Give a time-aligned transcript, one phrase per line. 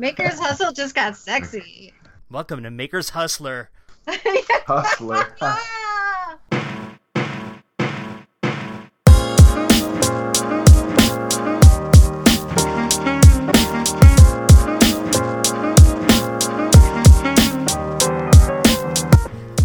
[0.00, 1.92] Maker's Hustle just got sexy.
[2.28, 3.70] Welcome to Maker's Hustler.
[4.08, 5.32] Hustler.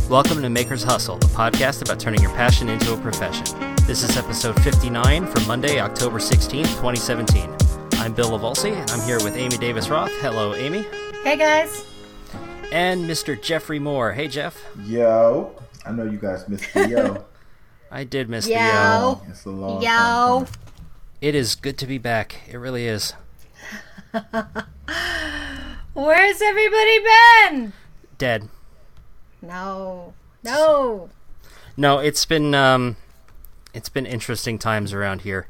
[0.08, 3.46] Welcome to Maker's Hustle, the podcast about turning your passion into a profession.
[3.88, 7.59] This is episode 59 for Monday, October 16th, 2017.
[8.02, 10.12] I'm Bill Livolsi, and I'm here with Amy Davis Roth.
[10.22, 10.86] Hello, Amy.
[11.24, 11.86] Hey guys.
[12.72, 13.40] And Mr.
[13.40, 14.14] Jeffrey Moore.
[14.14, 14.64] Hey, Jeff.
[14.86, 15.54] Yo.
[15.86, 17.26] I know you guys missed the yo.
[17.92, 18.56] I did miss Yo.
[18.56, 19.22] the yo.
[19.28, 19.90] It's a long Yo.
[19.90, 20.48] coming.
[21.22, 22.42] It is good to be back.
[22.50, 23.14] It really is.
[25.94, 27.00] Where's everybody
[27.50, 27.74] been?
[28.18, 28.48] Dead.
[29.42, 30.14] No.
[30.44, 31.10] No.
[31.76, 32.96] No, it's been um,
[33.74, 35.48] it's been interesting times around here.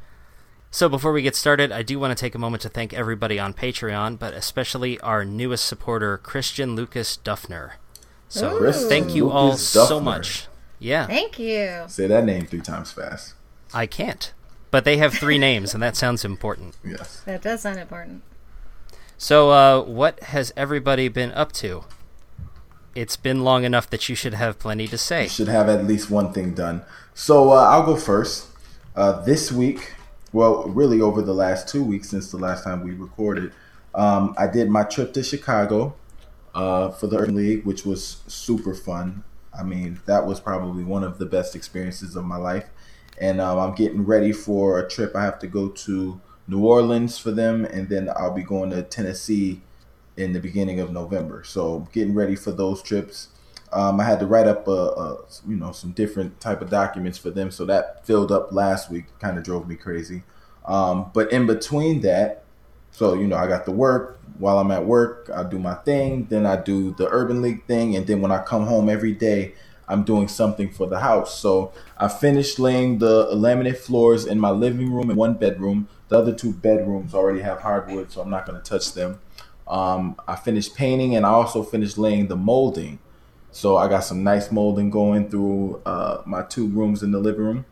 [0.72, 3.40] So before we get started, I do want to take a moment to thank everybody
[3.40, 7.72] on Patreon, but especially our newest supporter, Christian Lucas Duffner.
[8.28, 8.72] So Ooh.
[8.72, 10.46] thank you all Lucas so much.
[10.78, 11.84] Yeah, Thank you.
[11.88, 13.34] Say that name three times fast.
[13.74, 14.32] I can't,
[14.70, 16.74] but they have three names, and that sounds important.
[16.82, 17.20] Yes.
[17.26, 18.22] That does sound important.
[19.18, 21.84] So, uh, what has everybody been up to?
[22.94, 25.28] It's been long enough that you should have plenty to say.
[25.28, 26.82] Should have at least one thing done.
[27.12, 28.48] So uh, I'll go first.
[28.96, 29.94] Uh, this week,
[30.32, 33.52] well, really over the last two weeks since the last time we recorded,
[33.94, 35.96] um, I did my trip to Chicago
[36.54, 39.24] uh, for the Urban League, which was super fun.
[39.58, 42.66] I mean, that was probably one of the best experiences of my life.
[43.20, 45.16] And um, I'm getting ready for a trip.
[45.16, 48.82] I have to go to New Orleans for them, and then I'll be going to
[48.82, 49.60] Tennessee
[50.16, 51.42] in the beginning of November.
[51.44, 53.28] So getting ready for those trips.
[53.72, 57.18] Um, I had to write up a, a you know some different type of documents
[57.18, 59.06] for them, so that filled up last week.
[59.20, 60.22] Kind of drove me crazy.
[60.66, 62.44] Um, but in between that,
[62.90, 64.18] so you know I got the work.
[64.38, 66.26] While I'm at work, I do my thing.
[66.30, 69.54] Then I do the Urban League thing, and then when I come home every day,
[69.90, 71.38] I'm doing something for the house.
[71.38, 75.88] So I finished laying the laminate floors in my living room and one bedroom.
[76.08, 79.20] The other two bedrooms already have hardwood, so I'm not going to touch them.
[79.68, 82.98] Um, I finished painting, and I also finished laying the molding.
[83.52, 87.42] So I got some nice molding going through uh, my two rooms in the living
[87.42, 87.64] room.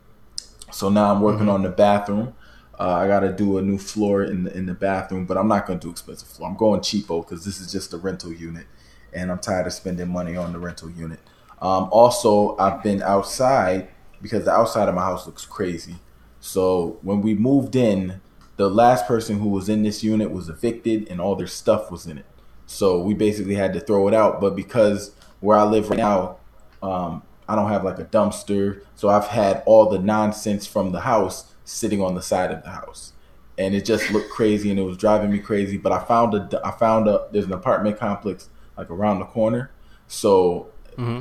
[0.71, 2.33] So now I'm working on the bathroom.
[2.79, 5.47] Uh, I got to do a new floor in the in the bathroom, but I'm
[5.47, 6.49] not going to do expensive floor.
[6.49, 8.67] I'm going cheapo because this is just a rental unit,
[9.13, 11.19] and I'm tired of spending money on the rental unit.
[11.61, 13.89] Um, also, I've been outside
[14.21, 15.95] because the outside of my house looks crazy.
[16.39, 18.21] So when we moved in,
[18.55, 22.05] the last person who was in this unit was evicted, and all their stuff was
[22.05, 22.25] in it.
[22.65, 24.39] So we basically had to throw it out.
[24.39, 26.37] But because where I live right now,
[26.81, 31.01] um, I don't have like a dumpster, so I've had all the nonsense from the
[31.01, 33.13] house sitting on the side of the house,
[33.57, 35.77] and it just looked crazy, and it was driving me crazy.
[35.77, 39.71] But I found a, I found a, there's an apartment complex like around the corner,
[40.07, 40.69] so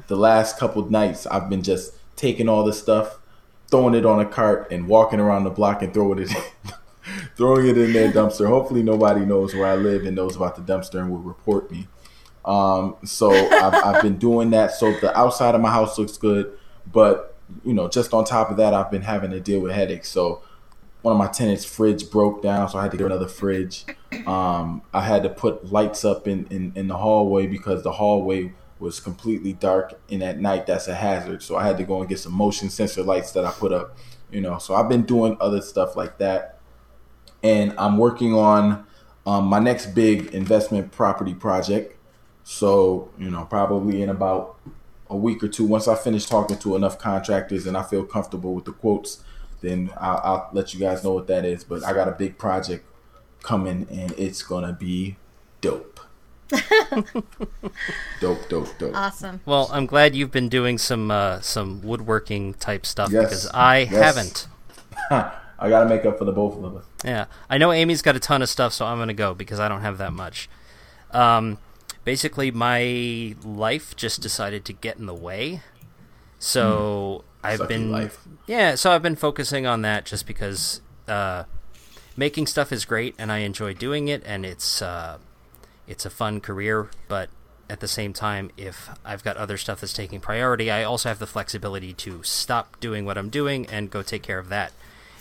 [0.06, 3.20] the last couple nights I've been just taking all the stuff,
[3.70, 6.30] throwing it on a cart, and walking around the block and throwing it,
[7.36, 8.48] throwing it in their dumpster.
[8.48, 11.86] Hopefully nobody knows where I live and knows about the dumpster and will report me.
[12.44, 14.72] Um, so I've, I've been doing that.
[14.72, 16.56] So the outside of my house looks good,
[16.90, 20.08] but you know, just on top of that, I've been having to deal with headaches.
[20.08, 20.42] So
[21.02, 23.84] one of my tenants' fridge broke down, so I had to get another fridge.
[24.26, 28.52] Um, I had to put lights up in, in, in the hallway because the hallway
[28.78, 31.42] was completely dark, and at night that's a hazard.
[31.42, 33.96] So I had to go and get some motion sensor lights that I put up.
[34.30, 36.58] You know, so I've been doing other stuff like that,
[37.42, 38.84] and I'm working on
[39.26, 41.94] um, my next big investment property project.
[42.50, 44.56] So you know, probably in about
[45.10, 48.54] a week or two, once I finish talking to enough contractors and I feel comfortable
[48.54, 49.22] with the quotes,
[49.60, 51.62] then I'll, I'll let you guys know what that is.
[51.62, 52.86] But I got a big project
[53.42, 55.16] coming, and it's gonna be
[55.60, 56.00] dope.
[58.18, 58.94] dope, dope, dope.
[58.96, 59.42] Awesome.
[59.44, 63.80] Well, I'm glad you've been doing some uh, some woodworking type stuff Yes, because I
[63.80, 63.92] yes.
[63.92, 64.48] haven't.
[65.58, 66.84] I gotta make up for the both of us.
[67.04, 69.68] Yeah, I know Amy's got a ton of stuff, so I'm gonna go because I
[69.68, 70.48] don't have that much.
[71.10, 71.58] Um,
[72.08, 75.60] basically, my life just decided to get in the way,
[76.38, 78.26] so I've Sucky been life.
[78.46, 78.76] yeah.
[78.76, 81.44] So I've been focusing on that just because uh,
[82.16, 85.18] making stuff is great and I enjoy doing it, and it's uh,
[85.86, 87.28] it's a fun career, but
[87.68, 91.18] at the same time, if I've got other stuff that's taking priority, I also have
[91.18, 94.72] the flexibility to stop doing what I'm doing and go take care of that.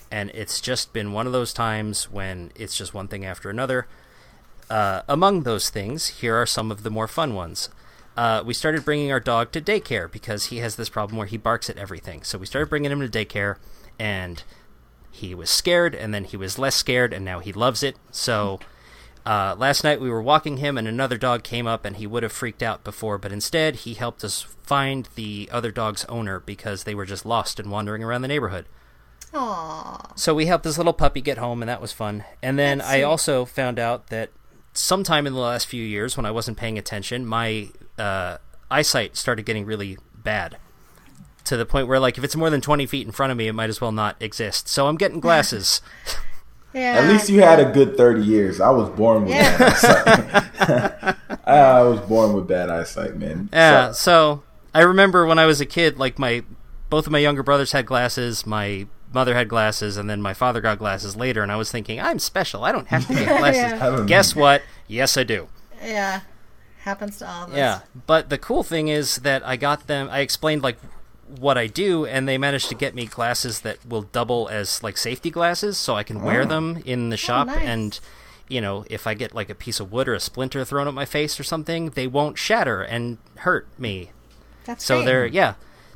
[0.09, 3.87] And it's just been one of those times when it's just one thing after another.
[4.69, 7.69] Uh, among those things, here are some of the more fun ones.
[8.15, 11.37] Uh, we started bringing our dog to daycare because he has this problem where he
[11.37, 12.23] barks at everything.
[12.23, 13.57] So we started bringing him to daycare,
[13.99, 14.43] and
[15.11, 17.95] he was scared, and then he was less scared, and now he loves it.
[18.11, 18.59] So
[19.25, 22.23] Uh, last night we were walking him, and another dog came up, and he would
[22.23, 26.85] have freaked out before, but instead he helped us find the other dog's owner because
[26.85, 28.67] they were just lost and wandering around the neighborhood.
[29.33, 30.17] Aww.
[30.17, 32.23] So we helped this little puppy get home, and that was fun.
[32.41, 33.03] And then That's I sweet.
[33.03, 34.29] also found out that
[34.77, 38.37] sometime in the last few years, when I wasn't paying attention, my uh,
[38.71, 40.57] eyesight started getting really bad.
[41.45, 43.47] To the point where, like, if it's more than 20 feet in front of me,
[43.47, 44.67] it might as well not exist.
[44.67, 45.81] So I'm getting glasses.
[46.73, 46.97] Yeah.
[46.99, 48.61] At least you had a good 30 years.
[48.61, 49.57] I was born with Yeah.
[49.57, 51.15] bad eyesight.
[51.47, 53.49] I was born with bad eyesight, man.
[53.51, 54.43] Yeah, So- so
[54.75, 56.43] I remember when I was a kid, like my
[56.91, 60.61] both of my younger brothers had glasses, my mother had glasses, and then my father
[60.61, 62.63] got glasses later, and I was thinking, I'm special.
[62.63, 63.61] I don't have to get glasses.
[63.61, 64.03] Yeah.
[64.07, 64.61] Guess what?
[64.87, 65.47] Yes, I do.
[65.83, 66.21] yeah.
[66.81, 67.57] Happens to all of us.
[67.57, 70.07] Yeah, but the cool thing is that I got them.
[70.09, 70.77] I explained like
[71.37, 74.95] what I do, and they managed to get me glasses that will double as like
[74.97, 76.45] safety glasses, so I can wear Oh.
[76.45, 77.47] them in the shop.
[77.47, 77.57] nice.
[77.59, 77.99] And
[78.47, 80.93] you know, if I get like a piece of wood or a splinter thrown at
[80.93, 84.11] my face or something, they won't shatter and hurt me.
[84.63, 85.05] That's So great.
[85.05, 85.53] they're yeah,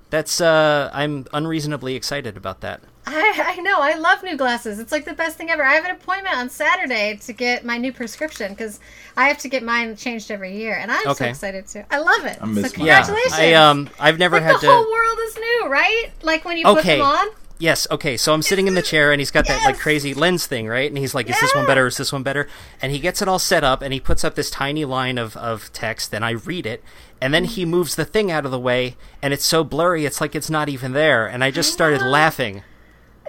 [0.09, 2.81] that's uh, I'm unreasonably excited about that.
[3.13, 3.79] I, I know.
[3.79, 4.79] I love new glasses.
[4.79, 5.63] It's like the best thing ever.
[5.63, 8.79] I have an appointment on Saturday to get my new prescription because
[9.17, 11.83] I have to get mine changed every year, and I'm so excited too.
[11.89, 12.37] I love it.
[12.41, 12.87] I miss so mine.
[12.87, 13.33] Yeah, congratulations.
[13.33, 14.67] I um, I've never like had the to.
[14.67, 16.11] whole world is new, right?
[16.21, 17.27] Like when you put them on.
[17.57, 18.17] Yes, okay.
[18.17, 20.89] So I'm sitting in the chair and he's got that like crazy lens thing, right?
[20.89, 21.85] And he's like, "Is this one better?
[21.85, 22.47] Is this one better?"
[22.81, 25.37] And he gets it all set up and he puts up this tiny line of
[25.37, 26.83] of text and I read it
[27.21, 30.19] and then he moves the thing out of the way and it's so blurry it's
[30.19, 32.09] like it's not even there and I just started know.
[32.09, 32.63] laughing.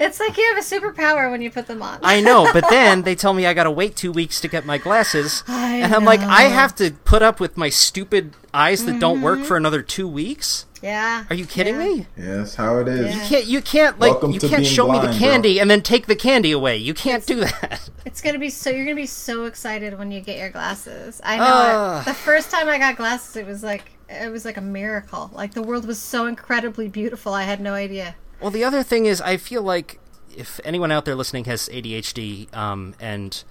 [0.03, 2.01] It's like you have a superpower when you put them on.
[2.03, 4.67] I know, but then they tell me I got to wait 2 weeks to get
[4.67, 5.45] my glasses.
[5.49, 9.23] I and I'm like, I have to put up with my stupid eyes that don't
[9.23, 10.67] work for another 2 weeks?
[10.83, 11.25] yeah.
[11.31, 11.81] Are you kidding Mm-hmm.
[11.81, 11.95] Yeah.
[11.95, 12.07] me?
[12.29, 13.07] Yeah, that's how it is.
[13.15, 13.23] Yeah.
[13.23, 15.19] You can't you can't like Welcome you can't being show me blind, the bro.
[15.29, 16.77] candy and then take the candy away.
[16.77, 17.89] You can't do that.
[18.05, 18.69] It's gonna be so.
[18.69, 21.21] You're gonna be so excited when you get your glasses.
[21.25, 21.45] I know.
[21.47, 22.01] Ah.
[22.03, 22.07] it.
[22.07, 25.31] The first time I got glasses, it was like it was like a miracle.
[25.33, 27.33] Like the world was so incredibly beautiful.
[27.33, 28.17] I had no idea.
[28.43, 30.01] Well, the other thing is, I feel like
[30.37, 33.43] if anyone out there listening has ADHD um, and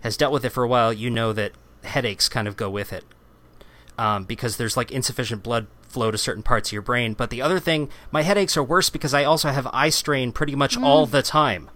[0.00, 1.52] has dealt with it for a while, you know that
[1.84, 3.04] headaches kind of go with it
[3.98, 7.12] um, because there's like insufficient blood flow to certain parts of your brain.
[7.12, 10.54] But the other thing, my headaches are worse because I also have eye strain pretty
[10.54, 11.70] much all the time.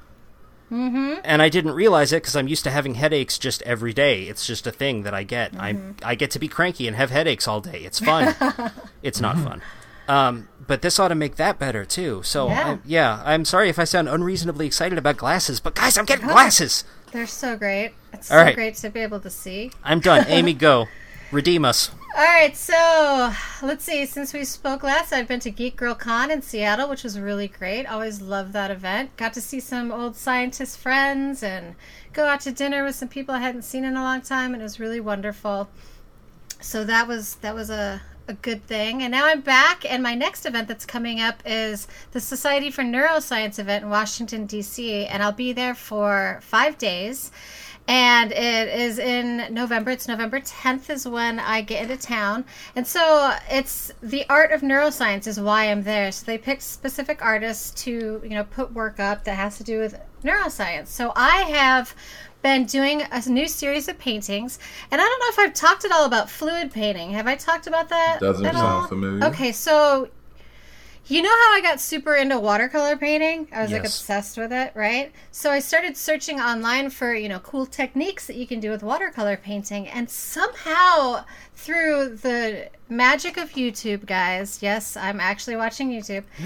[0.72, 1.20] Mm-hmm.
[1.22, 4.22] And I didn't realize it because I'm used to having headaches just every day.
[4.22, 5.54] It's just a thing that I get.
[5.58, 7.80] I I get to be cranky and have headaches all day.
[7.80, 8.34] It's fun.
[9.02, 9.60] it's not fun.
[10.08, 12.22] Um, but this ought to make that better too.
[12.22, 12.68] So Yeah.
[12.72, 16.26] I, yeah, I'm sorry if I sound unreasonably excited about glasses, but guys, I'm getting
[16.26, 16.84] glasses.
[17.12, 17.92] They're so great.
[18.12, 18.54] It's All so right.
[18.54, 19.70] great to be able to see.
[19.82, 20.24] I'm done.
[20.28, 20.88] Amy, go.
[21.30, 21.90] Redeem us.
[22.16, 24.06] All right, so let's see.
[24.06, 27.48] Since we spoke last, I've been to Geek Girl Con in Seattle, which was really
[27.48, 27.86] great.
[27.86, 29.16] Always loved that event.
[29.16, 31.74] Got to see some old scientist friends and
[32.12, 34.60] go out to dinner with some people I hadn't seen in a long time, and
[34.60, 35.68] it was really wonderful.
[36.60, 39.02] So that was that was a a good thing.
[39.02, 42.82] And now I'm back, and my next event that's coming up is the Society for
[42.82, 47.30] Neuroscience event in Washington D.C., and I'll be there for five days.
[47.86, 49.90] And it is in November.
[49.90, 52.46] It's November 10th is when I get into town.
[52.74, 56.10] And so it's the art of neuroscience is why I'm there.
[56.10, 59.80] So they picked specific artists to, you know, put work up that has to do
[59.80, 60.86] with neuroscience.
[60.86, 61.94] So I have
[62.44, 64.58] been doing a new series of paintings.
[64.90, 67.10] And I don't know if I've talked at all about fluid painting.
[67.12, 68.20] Have I talked about that?
[68.20, 68.86] Doesn't sound all?
[68.86, 69.24] familiar.
[69.28, 70.10] Okay, so
[71.06, 73.48] you know how I got super into watercolor painting?
[73.50, 75.10] I was like obsessed with it, right?
[75.30, 78.82] So I started searching online for, you know, cool techniques that you can do with
[78.82, 81.24] watercolor painting and somehow
[81.56, 86.24] through the magic of YouTube, guys, yes, I'm actually watching YouTube.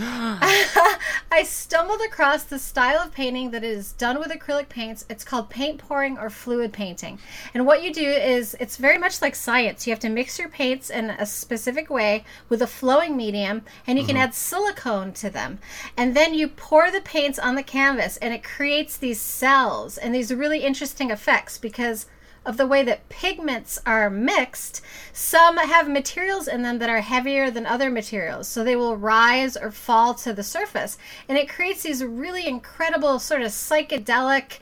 [1.30, 5.04] I stumbled across the style of painting that is done with acrylic paints.
[5.08, 7.18] It's called paint pouring or fluid painting.
[7.54, 9.86] And what you do is it's very much like science.
[9.86, 13.98] You have to mix your paints in a specific way with a flowing medium, and
[13.98, 14.24] you can mm-hmm.
[14.24, 15.58] add silicone to them.
[15.96, 20.14] And then you pour the paints on the canvas, and it creates these cells and
[20.14, 22.06] these really interesting effects because
[22.45, 24.80] of the way that pigments are mixed,
[25.12, 28.49] some have materials in them that are heavier than other materials.
[28.49, 30.99] So they will rise or fall to the surface.
[31.28, 34.59] And it creates these really incredible, sort of psychedelic,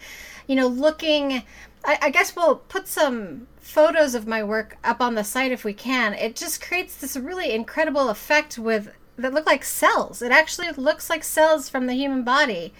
[0.46, 1.42] you know, looking.
[1.84, 5.64] I, I guess we'll put some photos of my work up on the site if
[5.64, 6.14] we can.
[6.14, 10.22] It just creates this really incredible effect with that look like cells.
[10.22, 12.72] It actually looks like cells from the human body.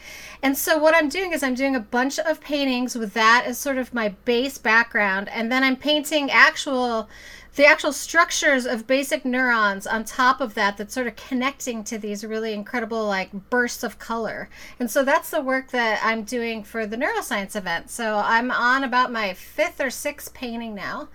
[0.43, 3.59] And so what I'm doing is I'm doing a bunch of paintings with that as
[3.59, 7.09] sort of my base background and then I'm painting actual
[7.57, 11.97] the actual structures of basic neurons on top of that that's sort of connecting to
[11.97, 16.63] these really incredible like bursts of color and so that's the work that i'm doing
[16.63, 21.09] for the neuroscience event so i'm on about my fifth or sixth painting now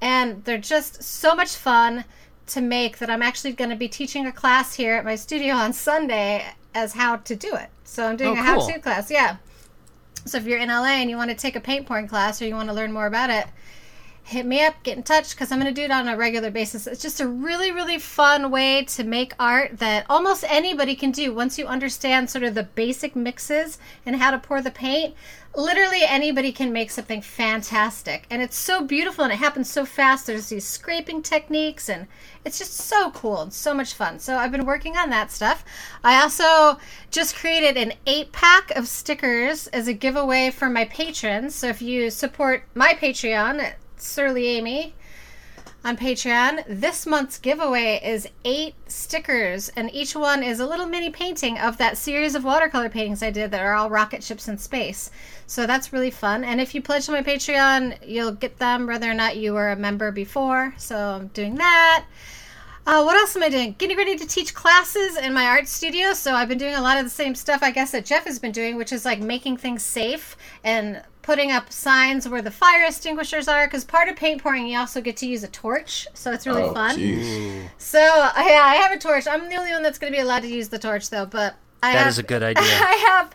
[0.00, 2.04] and they're just so much fun
[2.48, 5.54] to make that i'm actually going to be teaching a class here at my studio
[5.54, 7.68] on sunday as how to do it.
[7.84, 9.36] So i'm doing Oh, a how to class yeah.
[10.24, 12.46] So if you're in la and you want to take a paint pouring class or
[12.46, 13.46] you want to learn more about it
[14.28, 16.50] hit me up, get in touch, because I'm going to do it on a regular
[16.50, 16.86] basis.
[16.86, 21.32] It's just a really, really fun way to make art that almost anybody can do
[21.32, 25.14] once you understand sort of the basic mixes and how to pour the paint.
[25.56, 28.26] Literally anybody can make something fantastic.
[28.28, 30.26] And it's so beautiful and it happens so fast.
[30.26, 32.06] There's these scraping techniques and
[32.44, 34.18] it's just so cool and so much fun.
[34.18, 35.64] So I've been working on that stuff.
[36.04, 36.78] I also
[37.10, 41.54] just created an eight pack of stickers as a giveaway for my patrons.
[41.54, 44.94] So if you support my Patreon, Surly Amy
[45.84, 46.64] on Patreon.
[46.68, 51.78] This month's giveaway is eight stickers, and each one is a little mini painting of
[51.78, 55.10] that series of watercolor paintings I did that are all rocket ships in space.
[55.46, 56.44] So that's really fun.
[56.44, 59.70] And if you pledge to my Patreon, you'll get them whether or not you were
[59.70, 60.74] a member before.
[60.76, 62.04] So I'm doing that.
[62.86, 63.74] Uh, what else am I doing?
[63.76, 66.14] Getting ready to teach classes in my art studio.
[66.14, 68.38] So I've been doing a lot of the same stuff, I guess, that Jeff has
[68.38, 72.84] been doing, which is like making things safe and putting up signs where the fire
[72.84, 73.66] extinguishers are.
[73.66, 76.08] Because part of paint pouring, you also get to use a torch.
[76.14, 76.96] So it's really oh, fun.
[76.96, 77.68] jeez.
[77.76, 79.26] So yeah, I have a torch.
[79.28, 81.26] I'm the only one that's going to be allowed to use the torch, though.
[81.26, 82.62] But I That have, is a good idea.
[82.66, 83.34] I have,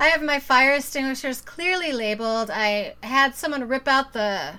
[0.00, 2.50] I have my fire extinguishers clearly labeled.
[2.52, 4.54] I had someone rip out the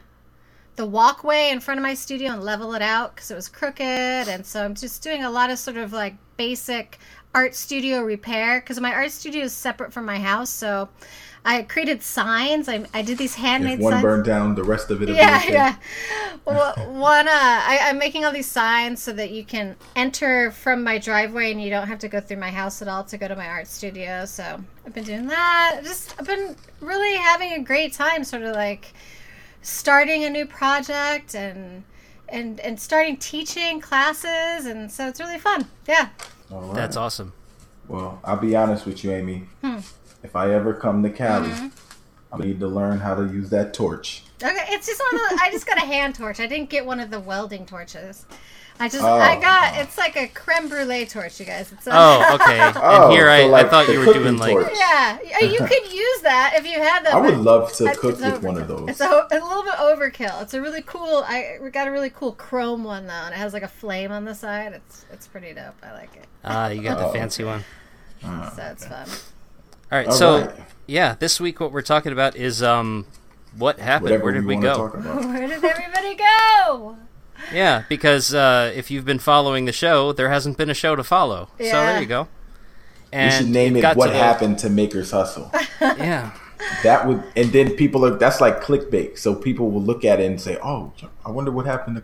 [0.77, 3.83] the walkway in front of my studio and level it out because it was crooked,
[3.83, 6.98] and so I'm just doing a lot of sort of like basic
[7.36, 10.50] art studio repair because my art studio is separate from my house.
[10.50, 10.88] So
[11.46, 12.67] I created signs.
[12.67, 14.01] I, I did these handmade If one signs.
[14.03, 15.10] burned down, the rest of it.
[15.10, 15.75] Yeah, yeah.
[16.46, 20.84] Well, one, uh, I, I'm making all these signs so that you can enter from
[20.84, 23.27] my driveway and you don't have to go through my house at all to go
[23.27, 24.25] to my art studio.
[24.25, 25.81] So I've been doing that.
[25.84, 28.93] Just I've been really having a great time, sort of like
[29.62, 31.84] starting a new project and
[32.27, 35.67] and and starting teaching classes, and so it's really fun.
[35.88, 36.10] Yeah.
[36.51, 36.75] All right.
[36.75, 37.34] That's awesome.
[37.88, 39.43] Well, I'll be honest with you, Amy.
[39.63, 39.79] Hmm.
[40.23, 41.67] If I ever come to Cali, Mm-hmm.
[42.31, 44.21] I need to learn how to use that torch.
[44.43, 46.39] Okay, it's just one of the, I just got a hand torch.
[46.39, 48.25] I didn't get one of the welding torches.
[48.79, 49.13] I just Oh.
[49.17, 51.71] I got it's like a creme brulee torch, you guys.
[51.71, 52.59] It's a, Oh, okay.
[52.75, 55.57] Oh, and here so I, like I thought you were cooking doing like yeah, you
[55.57, 57.15] could use that if you had that.
[57.15, 58.89] I would love to it's- cook it's with one of those.
[58.89, 60.41] It's a, a little bit overkill.
[60.43, 61.23] It's a really cool.
[61.27, 64.11] I we got a really cool chrome one though, and it has like a flame
[64.11, 64.73] on the side.
[64.73, 65.75] It's it's pretty dope.
[65.83, 66.25] I like it.
[66.45, 67.65] ah, you got the Oh, fancy one.
[68.23, 69.07] Ah, So it's fun.
[69.91, 70.55] All right, All so right.
[70.88, 73.05] yeah, this week what we're talking about is um,
[73.58, 74.03] what happened?
[74.03, 74.88] Whatever Where did we go?
[74.89, 76.98] Where did everybody go?
[77.53, 81.03] Yeah, because uh, if you've been following the show, there hasn't been a show to
[81.03, 81.50] follow.
[81.60, 81.72] Yeah.
[81.72, 82.24] So there you go.
[83.12, 86.31] We And should name it it "What to the- Happened to Makers Hustle." Yeah,
[86.84, 88.15] that would, and then people are.
[88.17, 89.17] That's like clickbait.
[89.17, 90.91] So people will look at it and say, "Oh,
[91.25, 92.03] I wonder what happened to."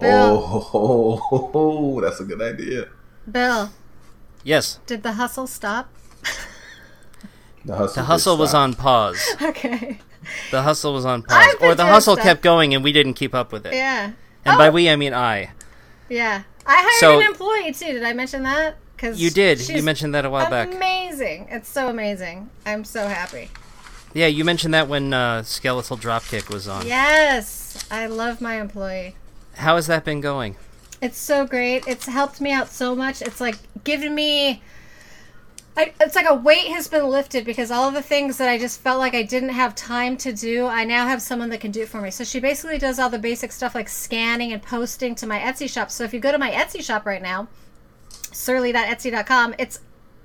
[0.00, 0.10] Bill.
[0.10, 2.88] Oh, ho, ho, ho, that's a good idea.
[3.30, 3.70] Bill,
[4.42, 5.88] yes, did the hustle stop?
[7.64, 8.02] The hustle.
[8.02, 9.20] the hustle was on pause.
[9.42, 9.98] Okay.
[10.52, 12.24] The hustle was on pause, or the hustle stuff.
[12.24, 13.74] kept going and we didn't keep up with it.
[13.74, 14.12] Yeah.
[14.44, 15.50] And Oh, by we, I mean I.
[16.08, 16.42] Yeah.
[16.64, 17.92] I hired So- an employee too.
[17.92, 18.76] Did I mention that?
[18.96, 19.68] Cause You did.
[19.68, 20.72] You mentioned that a while back.
[20.72, 21.48] Amazing.
[21.50, 22.50] It's so amazing.
[22.64, 23.50] I'm so happy.
[24.14, 26.86] Yeah, you mentioned that when uh, Skeletal Dropkick was on.
[26.86, 27.84] Yes.
[27.90, 29.16] I love my employee.
[29.54, 30.54] How has that been going?
[31.00, 31.84] It's so great.
[31.88, 33.22] It's helped me out so much.
[33.22, 34.62] It's like given me.
[35.74, 38.58] I, it's like a weight has been lifted because all of the things that I
[38.58, 41.70] just felt like I didn't have time to do, I now have someone that can
[41.70, 42.10] do it for me.
[42.10, 45.70] So she basically does all the basic stuff like scanning and posting to my Etsy
[45.70, 45.90] shop.
[45.90, 47.48] So if you go to my Etsy shop right now,
[48.32, 49.80] surly.etsy.com, it's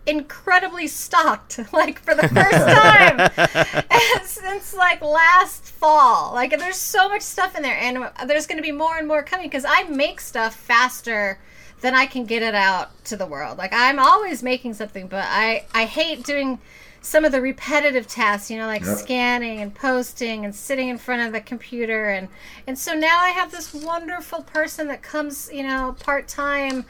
[0.05, 2.57] incredibly stocked like for the first
[3.49, 8.57] time since like last fall like there's so much stuff in there and there's going
[8.57, 11.37] to be more and more coming because i make stuff faster
[11.81, 13.57] than i can get it out to the world.
[13.57, 16.59] Like i'm always making something but i i hate doing
[17.01, 18.97] some of the repetitive tasks you know like Yep.
[18.97, 22.09] scanning and posting and sitting in front of the computer.
[22.09, 22.27] And
[22.65, 26.85] and so now i have this wonderful person that comes you know part-time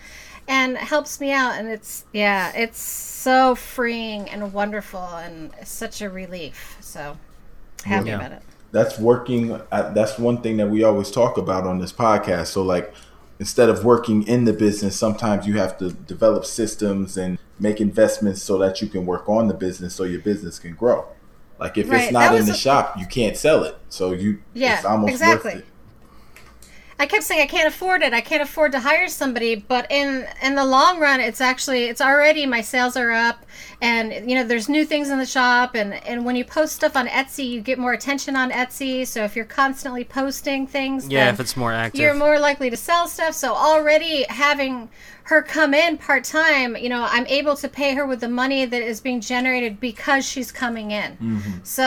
[0.49, 1.55] and helps me out.
[1.59, 6.77] And it's yeah it's so freeing and wonderful and such a relief.
[6.79, 7.17] So
[7.83, 8.15] happy Yeah.
[8.15, 8.41] about it.
[8.71, 12.47] That's working uh, that's one thing that we always talk about on this podcast.
[12.47, 12.93] So like
[13.39, 18.41] instead of working in the business, sometimes you have to develop systems and make investments
[18.43, 21.05] so that you can work on the business so your business can grow.
[21.59, 23.75] Like if Right, it's that not in the a- shop, you can't sell it.
[23.89, 25.53] So you Yeah, it's almost exactly.
[25.55, 25.65] worth it.
[26.99, 28.11] I kept saying I can't afford it.
[28.13, 32.01] I can't afford to hire somebody, but in in the long run, it's actually it's
[32.01, 33.45] already my sales are up,
[33.81, 36.95] and you know there's new things in the shop, and and when you post stuff
[36.97, 39.05] on Etsy, you get more attention on Etsy.
[39.05, 42.01] So if you're constantly posting things, Yeah, if it's more active.
[42.01, 43.35] you're more likely to sell stuff.
[43.35, 44.89] So already having
[45.27, 48.63] her come in part time, you know, I'm able to pay her with the money
[48.65, 51.17] that is being generated because she's coming in.
[51.17, 51.51] Mm-hmm.
[51.63, 51.83] So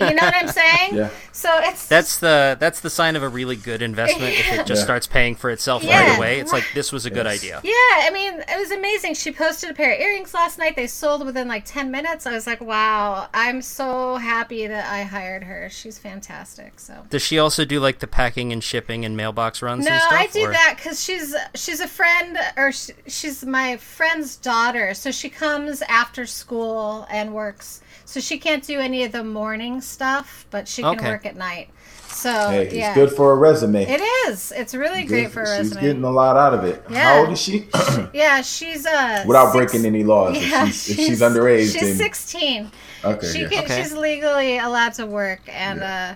[0.00, 0.94] you know what I'm saying?
[0.94, 1.10] Yeah.
[1.32, 4.80] So it's That's the that's the sign of a really good investment if it just
[4.80, 4.84] Yeah.
[4.84, 6.00] starts paying for itself Yeah.
[6.08, 6.40] right away.
[6.40, 7.38] It's like this was a good Yes.
[7.44, 7.60] idea.
[7.62, 9.14] Yeah, I mean, it was amazing.
[9.14, 10.74] She posted a pair of earrings last night.
[10.74, 12.26] They sold within like 10 minutes.
[12.26, 15.68] I was like, wow, I'm so happy that I hired her.
[15.70, 16.80] She's fantastic.
[16.80, 16.94] So.
[17.10, 20.12] Does she also do like the packing and shipping and mailbox runs No, and stuff?
[20.14, 24.94] I do or- that because she's she's a friend, or sh- she's my friend's daughter.
[24.94, 27.80] So she comes after school and works.
[28.04, 31.06] So she can't do any of the morning stuff, but she can Okay.
[31.10, 31.68] work at night.
[32.08, 33.84] So Hey, it's yeah, good for a resume.
[33.84, 34.50] it is.
[34.56, 35.80] It's really Good- great for a She's resume.
[35.82, 36.82] getting a lot out of it.
[36.90, 37.02] Yeah.
[37.02, 37.68] How old is she?
[38.14, 40.34] yeah, she's uh Without six- breaking any laws.
[40.36, 42.70] Yeah, if, she's, if she's underage, She's then 16.
[43.04, 43.26] okay.
[43.32, 43.48] She yeah.
[43.48, 43.82] can, Okay.
[43.82, 46.14] She's legally allowed to work, and uh,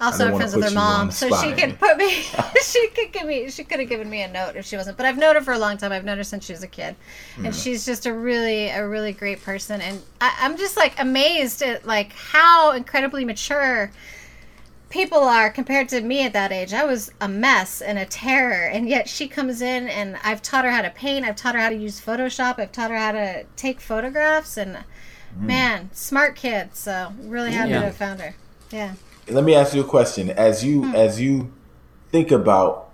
[0.00, 1.96] also I don't I'm friends with her put you on mom, so she could put
[1.96, 2.10] me.
[2.64, 3.50] she could give me.
[3.50, 4.96] She could have given me a note if she wasn't.
[4.96, 5.92] But I've known her for a long time.
[5.92, 6.96] I've known her since she was a kid,
[7.36, 7.62] and mm.
[7.62, 9.80] she's just a really, a really great person.
[9.80, 13.90] And I, I'm just like amazed at like how incredibly mature
[14.94, 16.72] people are compared to me at that age.
[16.72, 20.64] I was a mess and a terror, and yet she comes in and I've taught
[20.64, 21.24] her how to paint.
[21.24, 22.58] I've taught her how to use Photoshop.
[22.58, 24.84] I've taught her how to take photographs, and mm.
[25.40, 26.76] man, smart kid.
[26.76, 27.80] So really happy Yeah.
[27.80, 28.34] to have found her.
[28.70, 28.94] Yeah.
[29.28, 30.30] Let me ask you a question.
[30.30, 30.94] As you Hmm.
[30.94, 31.50] as you
[32.12, 32.90] think about,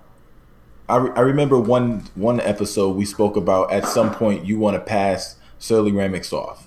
[0.88, 3.72] I, re- I remember one one episode we spoke about.
[3.72, 6.66] At some point, you want to pass Surly-Ramics off.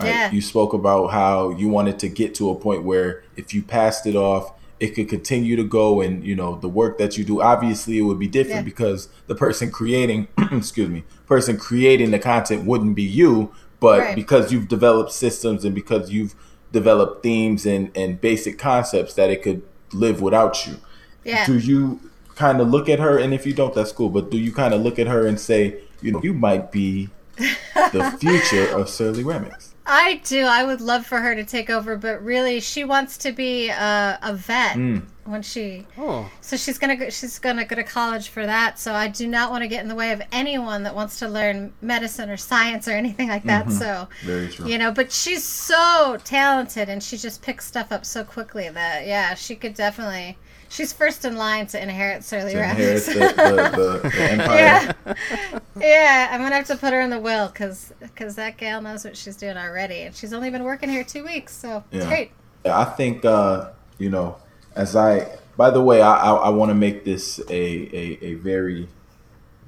[0.00, 0.08] right?
[0.08, 0.30] Yeah.
[0.30, 4.06] You spoke about how you wanted to get to a point where if you passed
[4.06, 7.40] it off, it could continue to go, and you know the work that you do.
[7.40, 8.62] Obviously, it would be different Yeah.
[8.72, 14.14] because the person creating, excuse me, person creating the content wouldn't be you, but Right.
[14.16, 16.34] because you've developed systems and because you've
[16.72, 20.76] developed themes and, and basic concepts that it could live without you.
[21.24, 21.46] Yeah.
[21.46, 22.00] Do you
[22.34, 24.74] kind of look at her, and if you don't, that's cool, but do you kind
[24.74, 29.65] of look at her and say, you know, you might be the future of Surly-Ramics?
[29.88, 30.42] I do.
[30.44, 34.18] I would love for her to take over, but really, she wants to be a,
[34.22, 35.02] a vet Mm.
[35.24, 35.86] when she.
[35.96, 38.78] Oh, So she's gonna go, she's gonna go to college for that.
[38.80, 41.28] So I do not want to get in the way of anyone that wants to
[41.28, 43.70] learn medicine or science or anything like that.
[43.70, 44.66] So Very true.
[44.68, 49.06] you know, but she's so talented and she just picks stuff up so quickly that
[49.06, 50.36] yeah, she could definitely.
[50.68, 54.56] She's first in line to inherit Surly To inherit the, the, the, the empire.
[54.56, 56.28] yeah, yeah.
[56.32, 59.16] I'm gonna have to put her in the will because because that gal knows what
[59.16, 62.08] she's doing already, and she's only been working here two weeks, so it's Yeah.
[62.10, 62.30] great.
[62.64, 64.36] I think uh, you know,
[64.74, 65.38] as I.
[65.56, 68.88] By the way, I I, I want to make this a, a a very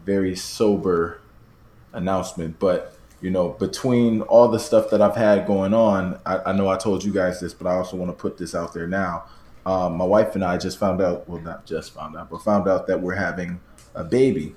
[0.04, 1.20] very sober
[1.92, 6.52] announcement, but you know, between all the stuff that I've had going on, I, I
[6.52, 8.86] know I told you guys this, but I also want to put this out there
[8.86, 9.24] now.
[9.68, 12.66] Um, my wife and I just found out, well, not just found out, but found
[12.66, 13.60] out that we're having
[13.94, 14.56] a baby,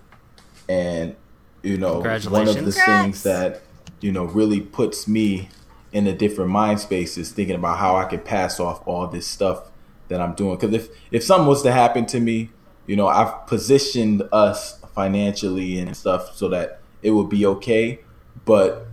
[0.70, 1.18] and
[1.64, 2.86] you know, one of the Congratulations.
[2.86, 3.62] things that
[4.00, 5.50] you know really puts me
[5.92, 9.28] in a different mind space is thinking about how I can pass off all this
[9.28, 9.70] stuff
[10.08, 10.56] that I'm doing.
[10.56, 12.50] Because if if something was to happen to me,
[12.88, 18.00] you know, I've positioned us financially and stuff so that it would be okay.
[18.46, 18.88] But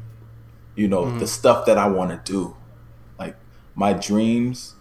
[0.75, 2.57] you know, the stuff that I want to do,
[3.21, 3.37] like
[3.77, 4.75] my dreams,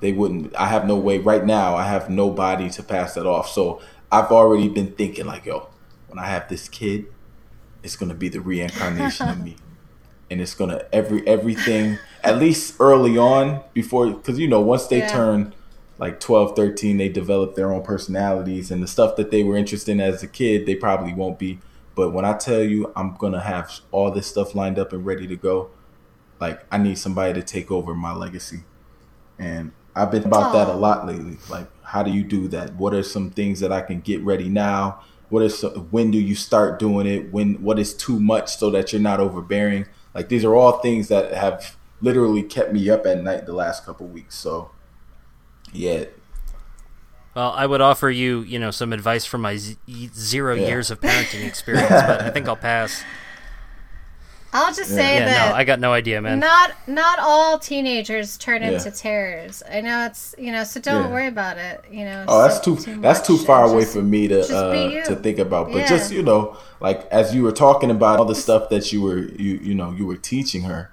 [0.00, 0.54] they wouldn't.
[0.56, 1.76] I have no way right now.
[1.76, 3.48] I have nobody to pass that off.
[3.50, 3.80] So
[4.10, 5.70] I've already been thinking like, yo,
[6.06, 7.06] when I have this kid,
[7.82, 9.56] it's gonna be the reincarnation of me
[10.30, 14.98] and it's gonna every everything at least early on before because you know once they
[15.00, 15.06] Yeah.
[15.08, 15.54] turn
[15.98, 19.92] like 12 13 they develop their own personalities and the stuff that they were interested
[19.92, 21.60] in as a kid they probably won't be
[21.94, 25.26] but when i tell you i'm gonna have all this stuff lined up and ready
[25.26, 25.70] to go
[26.40, 28.64] like i need somebody to take over my legacy
[29.38, 31.36] and i've been about that a lot lately.
[31.50, 32.74] Like how do you do that?
[32.76, 35.00] What are some things that i can get ready now?
[35.30, 37.32] What is when do you start doing it?
[37.32, 39.86] When what is too much so that you're not overbearing?
[40.14, 43.84] Like these are all things that have literally kept me up at night the last
[43.84, 44.34] couple weeks.
[44.36, 44.70] So
[45.72, 46.04] yeah.
[47.34, 49.76] Well, I would offer you, you know, some advice from my z-
[50.14, 50.66] zero Yeah.
[50.68, 53.02] years of parenting experience, but I think I'll pass.
[54.66, 56.38] I'll just say Yeah, that no, I got no idea, man.
[56.40, 58.70] not not all teenagers turn Yeah.
[58.72, 59.62] into terrors.
[59.72, 61.10] I know it's you know, so don't Yeah.
[61.12, 61.84] worry about it.
[61.90, 62.24] You know.
[62.28, 65.38] Oh, that's so- too, that's too far away just- for me to uh, to think
[65.38, 65.68] about.
[65.72, 65.86] But Yeah.
[65.88, 69.18] just you know, like as you were talking about all the stuff that you were
[69.18, 70.90] you you know you were teaching her,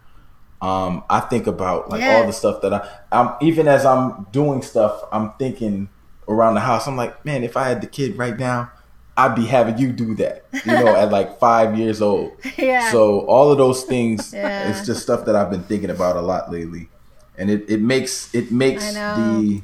[0.61, 4.61] um, I think about like all the stuff that I I'm even as I'm doing
[4.61, 5.89] stuff, I'm thinking
[6.27, 6.87] around the house.
[6.87, 8.71] I'm like, man, if I had the kid right now,
[9.17, 10.43] I'd be having you do that.
[10.65, 12.33] You know, at like five years old.
[12.57, 12.91] Yeah.
[12.91, 14.69] So all of those things, Yeah.
[14.69, 16.89] it's just stuff that I've been thinking about a lot lately,
[17.37, 19.61] and it, it makes it makes the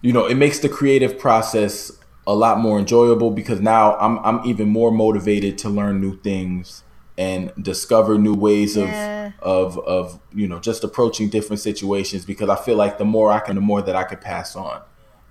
[0.00, 1.92] you know it makes the creative process
[2.26, 6.82] a lot more enjoyable because now I'm I'm even more motivated to learn new things
[7.18, 9.32] and discover new ways of Yeah.
[9.42, 13.40] of of you know just approaching different situations because I feel like the more I
[13.40, 14.80] can the more that I could pass on.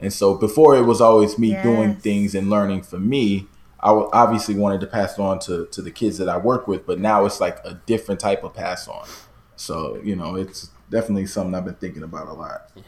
[0.02, 3.48] And so before it was always me doing things and learning for me.
[3.84, 7.00] I obviously wanted to pass on to, to the kids that I work with, but
[7.00, 9.08] now it's like a different type of pass on.
[9.56, 12.70] So, you know, it's definitely something I've been thinking about a lot.
[12.76, 12.84] Yeah,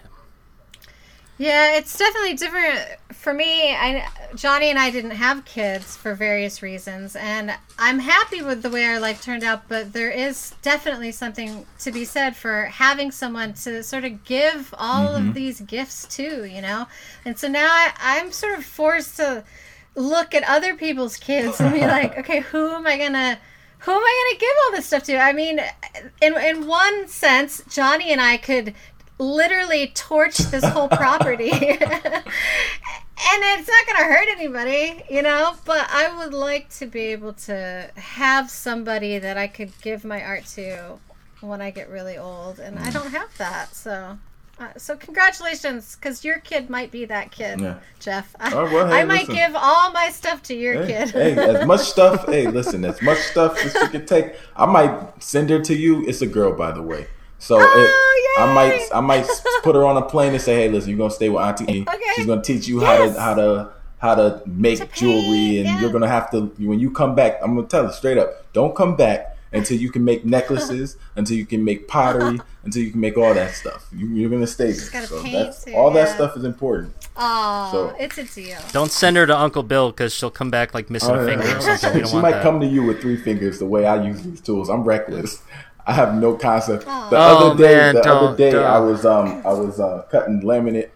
[1.40, 2.80] it's definitely different
[3.12, 3.74] for me.
[3.74, 8.70] I Johnny and I didn't have kids for various reasons, and I'm happy with the
[8.70, 9.68] way our life turned out.
[9.68, 14.74] But there is definitely something to be said for having someone to sort of give
[14.78, 15.34] all of mm-hmm.
[15.34, 16.88] these gifts to, you know.
[17.26, 19.44] And so now I, I'm sort of forced to
[19.96, 23.40] look at other people's kids and be like, okay, who am I gonna?
[23.80, 25.18] Who am I going to give all this stuff to?
[25.18, 25.60] I mean,
[26.22, 28.76] in in one sense, Johnny and I could
[29.20, 31.52] literally torch this whole property.
[31.52, 31.64] and
[33.42, 37.34] it's not going to hurt anybody, you know, but I would like to be able
[37.34, 41.00] to have somebody that I could give my art to
[41.42, 43.76] when I get really old and I don't have that.
[43.76, 44.18] So
[44.60, 47.80] uh, so congratulations cuz your kid might be that kid, Yeah.
[48.00, 48.36] Jeff.
[48.40, 51.10] I, Oh, well, hey, I might give all my stuff to your Hey, kid.
[51.12, 55.24] hey, as much stuff, hey, listen, as much stuff as you can take, I might
[55.24, 56.06] send her to you.
[56.08, 57.08] It's a girl, by the way.
[57.44, 57.66] So it,
[58.36, 59.28] Oh, I might, I might
[59.64, 61.66] put her on a plane and say, "Hey, listen, you're gonna stay with Auntie.
[61.72, 61.82] E.
[61.88, 62.00] Okay.
[62.16, 65.66] She's gonna teach you how to, how to, how to make To paint, jewelry, and
[65.68, 65.80] yeah.
[65.82, 66.46] you're gonna have to.
[66.58, 69.92] When you come back, I'm gonna tell her straight up, don't come back until you
[69.92, 73.88] can make necklaces, until you can make pottery, until you can make all that stuff.
[73.96, 74.90] You, you're gonna stay there.
[74.92, 76.96] gotta So paint that's too, all that stuff is important.
[77.16, 78.58] Oh, So- it's a deal.
[78.72, 81.78] Don't send her to Uncle Bill because she'll come back like missing a finger or
[81.78, 82.08] something.
[82.08, 82.42] She might that.
[82.42, 84.70] come to you with three fingers the way I use these tools.
[84.70, 85.44] I'm reckless.
[85.86, 86.86] I have no concept.
[86.86, 88.64] The Oh, other day, man, the don't- other day, don't.
[88.66, 90.90] I was um I was uh, cutting laminate,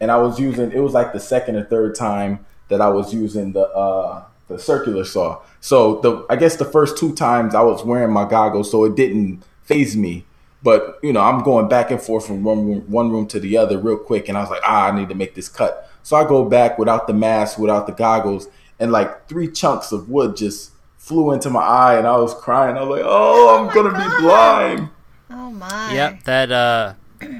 [0.00, 3.12] and I was using it was like the second or third time that I was
[3.14, 5.38] using the uh the circular saw.
[5.60, 8.96] So the I guess the first two times I was wearing my goggles, so it
[8.96, 10.24] didn't phase me.
[10.62, 13.56] But you know, I'm going back and forth from one room, one room to the
[13.56, 15.88] other real quick, and I was like, ah, I need to make this cut.
[16.02, 18.48] So I go back without the mask, without the goggles,
[18.80, 20.71] and like three chunks of wood just
[21.02, 22.76] flew into my eye, and I was crying.
[22.76, 24.16] I was like, oh, I'm my gonna God.
[24.16, 24.88] be blind.
[25.30, 25.94] Oh my.
[25.94, 26.94] Yep, that uh,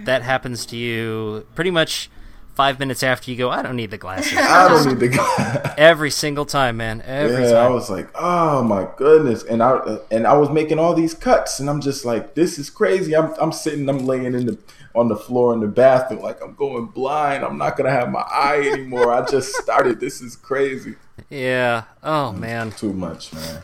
[0.04, 2.10] that happens to you pretty much
[2.54, 3.50] five minutes after you go.
[3.50, 4.36] I don't need the glasses.
[4.36, 5.72] I don't need the glasses.
[5.78, 7.02] Every single time, man.
[7.02, 10.94] Every Yeah, I was like, oh my goodness, and I and I was making all
[10.94, 13.14] these cuts, and I'm just like, this is crazy.
[13.14, 14.58] I'm I'm sitting, I'm laying in the
[14.94, 17.44] on the floor in the bathroom, like I'm going blind.
[17.44, 19.12] I'm not gonna have my eye anymore.
[19.12, 20.00] I just started.
[20.00, 20.96] This is crazy.
[21.32, 21.84] Yeah.
[22.02, 22.72] Oh man.
[22.72, 23.62] Too much, man.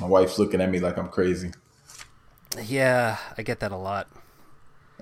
[0.00, 1.52] My wife's looking at me like I'm crazy.
[2.64, 4.08] Yeah, I get that a lot.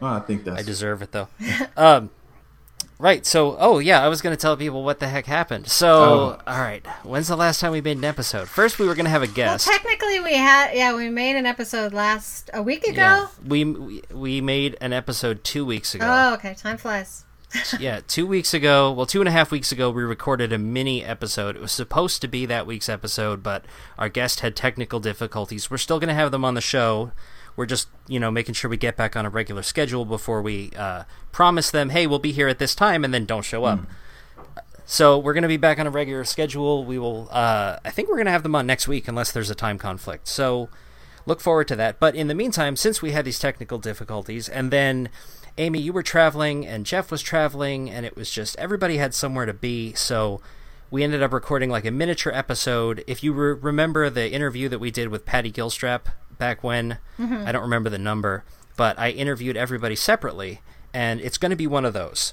[0.02, 1.28] Oh, I think that's I deserve it though.
[1.76, 2.10] um,
[2.98, 3.24] right.
[3.24, 5.68] So, oh yeah, I was gonna tell people what the heck happened.
[5.68, 6.38] So, Oh.
[6.46, 6.84] all right.
[7.04, 8.48] When's the last time we made an episode?
[8.48, 9.66] First, we were gonna have a guest.
[9.68, 9.82] Well, guest.
[9.84, 12.96] technically, we had yeah, we made an episode last a week ago.
[13.00, 16.06] yeah, we, we we made an episode two weeks ago.
[16.08, 16.54] Oh, okay.
[16.54, 17.24] Time flies.
[17.78, 18.92] Yeah, two weeks ago.
[18.92, 21.56] Well, two and a half weeks ago, we recorded a mini episode.
[21.56, 23.64] It was supposed to be that week's episode, but
[23.98, 25.70] our guest had technical difficulties.
[25.70, 27.12] We're still going to have them on the show.
[27.56, 30.70] We're just, you know, making sure we get back on a regular schedule before we
[30.76, 33.80] uh, promise them, hey, we'll be here at this time, and then don't show up.
[34.86, 36.84] So we're going to be back on a regular schedule.
[36.84, 37.28] We will.
[37.30, 39.78] Uh, I think we're going to have them on next week, unless there's a time
[39.78, 40.26] conflict.
[40.26, 40.68] So
[41.26, 42.00] look forward to that.
[42.00, 45.08] But in the meantime, since we had these technical difficulties, and then
[45.60, 49.44] Amy, you were traveling, and Jeff was traveling, and it was just everybody had somewhere
[49.44, 49.92] to be.
[49.92, 50.40] So
[50.90, 53.04] we ended up recording like a miniature episode.
[53.06, 56.06] If you re- remember the interview that we did with Patty Gilstrap
[56.38, 57.44] back when, mm-hmm.
[57.46, 58.42] I don't remember the number,
[58.78, 60.62] but I interviewed everybody separately,
[60.94, 62.32] and it's going to be one of those.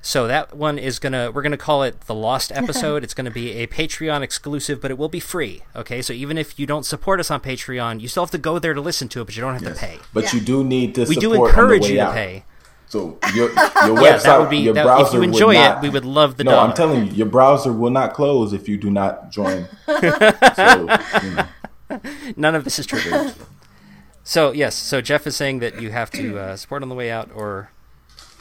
[0.00, 3.02] So that one is gonna we're gonna call it the lost episode.
[3.04, 5.62] it's gonna be a Patreon exclusive, but it will be free.
[5.74, 8.58] Okay, so even if you don't support us on Patreon, you still have to go
[8.58, 9.98] there to listen to it, but you don't have to pay.
[10.14, 10.34] But Yeah.
[10.34, 11.04] you do need to.
[11.04, 12.14] We do support on encourage way you to out.
[12.14, 12.44] pay.
[12.86, 15.52] So your your website, Yeah, that would be your that, browser if you would enjoy
[15.54, 16.68] not- it, we would love the no, dollar.
[16.68, 19.66] I'm telling you, your browser will not close if you do not join.
[19.86, 21.46] so, you know.
[22.36, 23.30] None of this is true.
[24.22, 27.10] so yes, so Jeff is saying that you have to uh, support on the way
[27.10, 27.70] out, or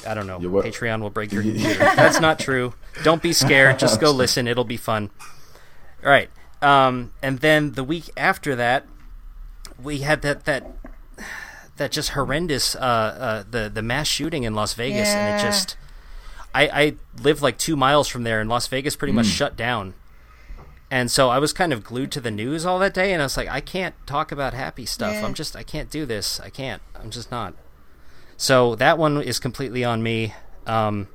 [0.06, 1.80] I don't know, what- Patreon will break your computer.
[1.80, 2.74] That's not true.
[3.04, 3.80] Don't be scared.
[3.80, 4.48] Just go listen.
[4.48, 5.10] It'll be fun.
[6.04, 6.30] All right.
[6.62, 8.86] Um, and then the week after that,
[9.82, 10.66] we had that that
[11.78, 15.78] that just horrendous uh, uh, the the mass shooting in Las Vegas, and it just
[16.56, 19.94] I, I live like two miles from there, and Las Vegas pretty much shut down.
[20.90, 23.26] And so I was kind of glued to the news all that day, and I
[23.26, 25.14] was like, I can't talk about happy stuff.
[25.16, 25.26] Yeah.
[25.26, 26.40] I'm just, I can't do this.
[26.40, 26.82] I can't.
[26.96, 27.54] I'm just not.
[28.38, 30.34] So that one is completely on me.
[30.68, 31.08] Um,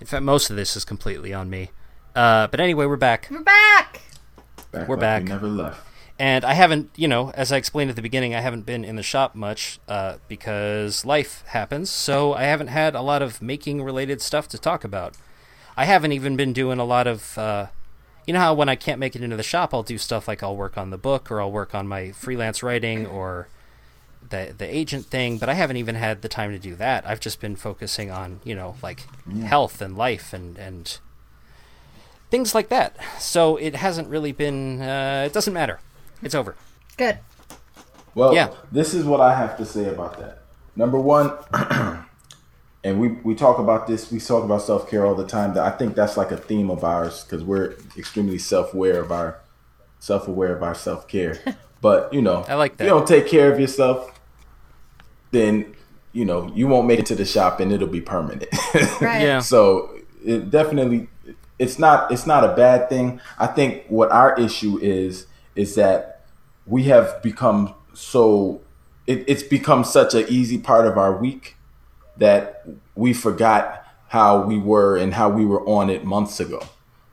[0.00, 1.70] in fact, most of this is completely on me.
[2.14, 3.28] Uh, but anyway, we're back.
[3.30, 4.00] We're back.
[4.72, 5.22] Back We're like back.
[5.22, 5.80] We never left.
[6.18, 8.96] And I haven't, you know, as I explained at the beginning, I haven't been in
[8.96, 11.90] the shop much uh, because life happens.
[11.90, 15.14] So I haven't had a lot of making related stuff to talk about.
[15.76, 17.66] I haven't even been doing a lot of, uh,
[18.26, 20.42] you know, how when I can't make it into the shop, I'll do stuff like
[20.42, 23.48] I'll work on the book or I'll work on my freelance writing or
[24.30, 25.38] the the agent thing.
[25.38, 27.06] But I haven't even had the time to do that.
[27.06, 29.04] I've just been focusing on, you know, like
[29.44, 30.98] health and life and and
[32.30, 32.96] things like that.
[33.20, 34.80] So it hasn't really been.
[34.82, 35.80] Uh, it doesn't matter.
[36.22, 36.54] It's over.
[36.96, 37.18] Good.
[38.14, 38.48] Well, Yeah.
[38.72, 40.38] this is what I have to say about that.
[40.74, 41.32] Number one,
[42.84, 45.54] and we, we talk about this, we talk about self care all the time.
[45.54, 49.12] That I think that's like a theme of ours because we're extremely self aware of
[49.12, 49.40] our
[49.98, 51.38] self aware of our self care.
[51.82, 52.84] but you know, I like that.
[52.84, 54.15] you don't take care of yourself,
[55.30, 55.74] then
[56.12, 58.46] you know you won't make it to the shop, and it'll be permanent.
[59.00, 59.22] Right.
[59.22, 59.40] Yeah.
[59.40, 61.08] So it definitely
[61.58, 63.20] it's not it's not a bad thing.
[63.38, 66.24] I think what our issue is is that
[66.66, 68.60] we have become so
[69.06, 71.56] it, it's become such an easy part of our week
[72.16, 76.62] that we forgot how we were and how we were on it months ago.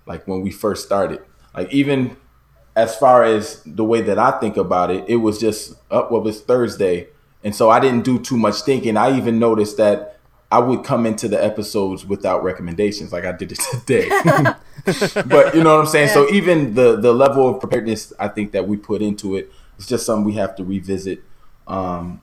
[0.05, 1.21] Like when we first started.
[1.55, 2.17] Like even
[2.75, 6.27] as far as the way that I think about it, it was just up well
[6.27, 7.07] it's Thursday.
[7.43, 8.95] And so I didn't do too much thinking.
[8.97, 10.19] I even noticed that
[10.51, 14.07] I would come into the episodes without recommendations like I did it today.
[15.25, 16.09] but you know what I'm saying?
[16.09, 19.87] So even the the level of preparedness I think that we put into it is
[19.87, 21.23] just something we have to revisit.
[21.67, 22.21] Um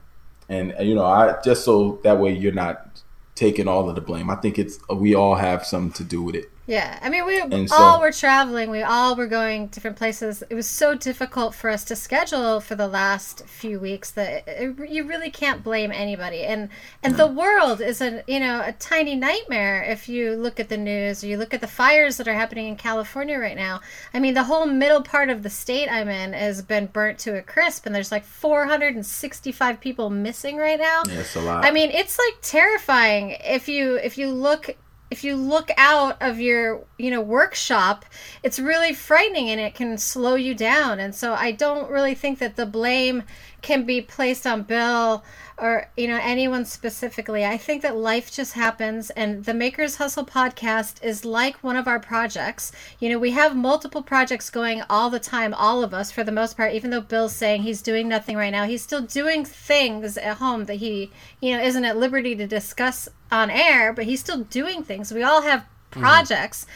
[0.49, 3.03] and you know, I just so that way you're not
[3.35, 4.31] taking all of the blame.
[4.31, 6.51] I think it's we all have something to do with it.
[6.71, 8.71] Yeah, I mean, we all were traveling.
[8.71, 10.45] We all were going different places.
[10.49, 14.89] It was so difficult for us to schedule for the last few weeks that it,
[14.89, 16.45] you really can't blame anybody.
[16.45, 16.69] And
[17.03, 20.77] and the world is a you know a tiny nightmare if you look at the
[20.77, 23.81] news or you look at the fires that are happening in California right now.
[24.15, 27.37] I mean, the whole middle part of the state I'm in has been burnt to
[27.37, 31.03] a crisp, and there's like 465 people missing right now.
[31.09, 31.65] Yeah, a lot.
[31.65, 34.77] I mean, it's like terrifying if you if you look
[35.11, 38.05] if you look out of your you know workshop
[38.43, 41.01] it's really frightening and it can slow you down.
[41.01, 43.23] And so i don't really think that the blame
[43.63, 45.25] can be placed on bill
[45.61, 50.25] or you know anyone specifically i think that life just happens and the makers hustle
[50.25, 52.73] podcast is like one of our projects.
[52.99, 56.33] You know we have multiple projects going all the time all of us for the
[56.33, 60.17] most part even though bill's saying he's doing nothing right now he's still doing things
[60.17, 64.21] at home that he you know isn't at liberty to discuss on air but he's
[64.21, 65.13] still doing things.
[65.13, 66.01] We all have mm-hmm.
[66.01, 66.67] projects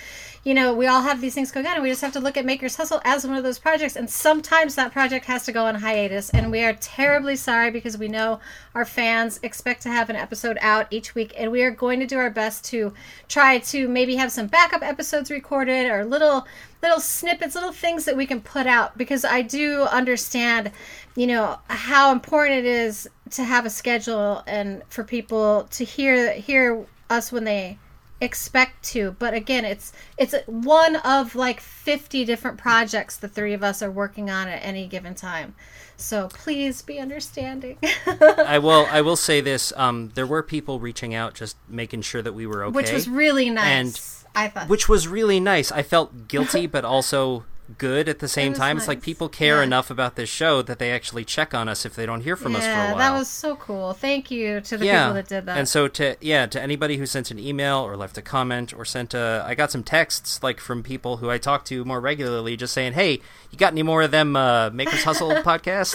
[0.45, 2.37] you know we all have these things going on and we just have to look
[2.37, 3.97] at makers hustle as one of those projects.
[3.97, 6.29] And sometimes that project has to go on hiatus.
[6.31, 8.41] And we are terribly sorry because we know
[8.75, 11.33] our fans expect to have an episode out each week.
[11.37, 12.93] And we are going to do our best to
[13.27, 16.47] try to maybe have some backup episodes recorded or little
[16.83, 18.99] little snippets little things that we can put out.
[18.99, 20.71] Because i do understand
[21.17, 26.33] you know how important it is to have a schedule and for people to hear
[26.33, 27.79] hear us when they
[28.21, 33.63] expect to but again it's it's one of like 50 different projects the three of
[33.63, 35.55] us are working on at any given time
[35.97, 38.87] so please be understanding I will.
[38.91, 39.73] I will say this.
[39.77, 43.09] Um, there were people reaching out, just making sure that we were okay, which was
[43.09, 45.71] really nice And- i thought which was really nice.
[45.71, 47.45] I felt guilty, but also
[47.79, 48.77] good at the same time.
[48.77, 49.63] It's like people care Yeah.
[49.63, 52.55] enough about this show that they actually check on us if they don't hear from
[52.55, 52.99] us for a yeah while.
[52.99, 55.89] that was so cool thank you to the yeah, people that did that and so
[55.89, 59.43] to yeah to anybody who sent an email or left a comment or sent a,
[59.47, 62.93] I got some texts like from people who I talk to more regularly, just saying,
[62.93, 65.95] "Hey, you got any more of them uh, Makers Hustle podcasts?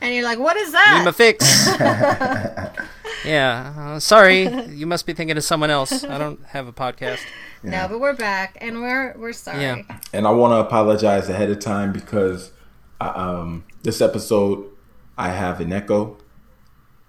[0.00, 1.44] and you're like what is Need that my fix."
[3.24, 6.04] yeah, uh, sorry, you must be thinking of someone else.
[6.04, 7.20] I don't have a podcast.
[7.70, 9.82] No but we're back and we're we're sorry Yeah.
[10.12, 12.52] and I want to apologize ahead of time because
[13.00, 14.64] uh, um, this episode
[15.18, 16.18] I have an echo.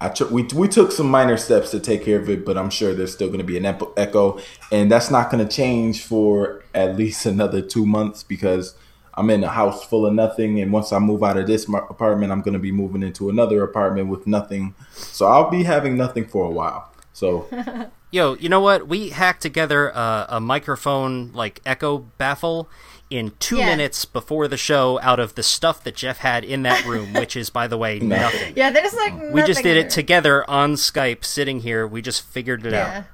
[0.00, 2.70] I took we we took some minor steps to take care of it, but I'm
[2.70, 4.38] sure there's still going to be an epo- echo,
[4.70, 8.74] and that's not going to change for at least another two months because
[9.14, 12.30] I'm in a house full of nothing, and once I move out of this apartment,
[12.30, 14.74] I'm gonna be moving into another apartment with nothing.
[14.94, 16.92] So I'll be having nothing for a while.
[17.18, 17.48] So
[18.10, 18.86] Yo, you know what?
[18.88, 22.70] We hacked together a, a microphone like echo baffle
[23.10, 23.66] in two Yeah.
[23.66, 27.36] minutes before the show out of the stuff that Jeff had in that room, which
[27.36, 28.54] is, by the way, nothing.
[28.56, 31.86] Yeah, there's like We just did it together on Skype, sitting here.
[31.86, 32.98] We just figured it Yeah.
[32.98, 33.04] out.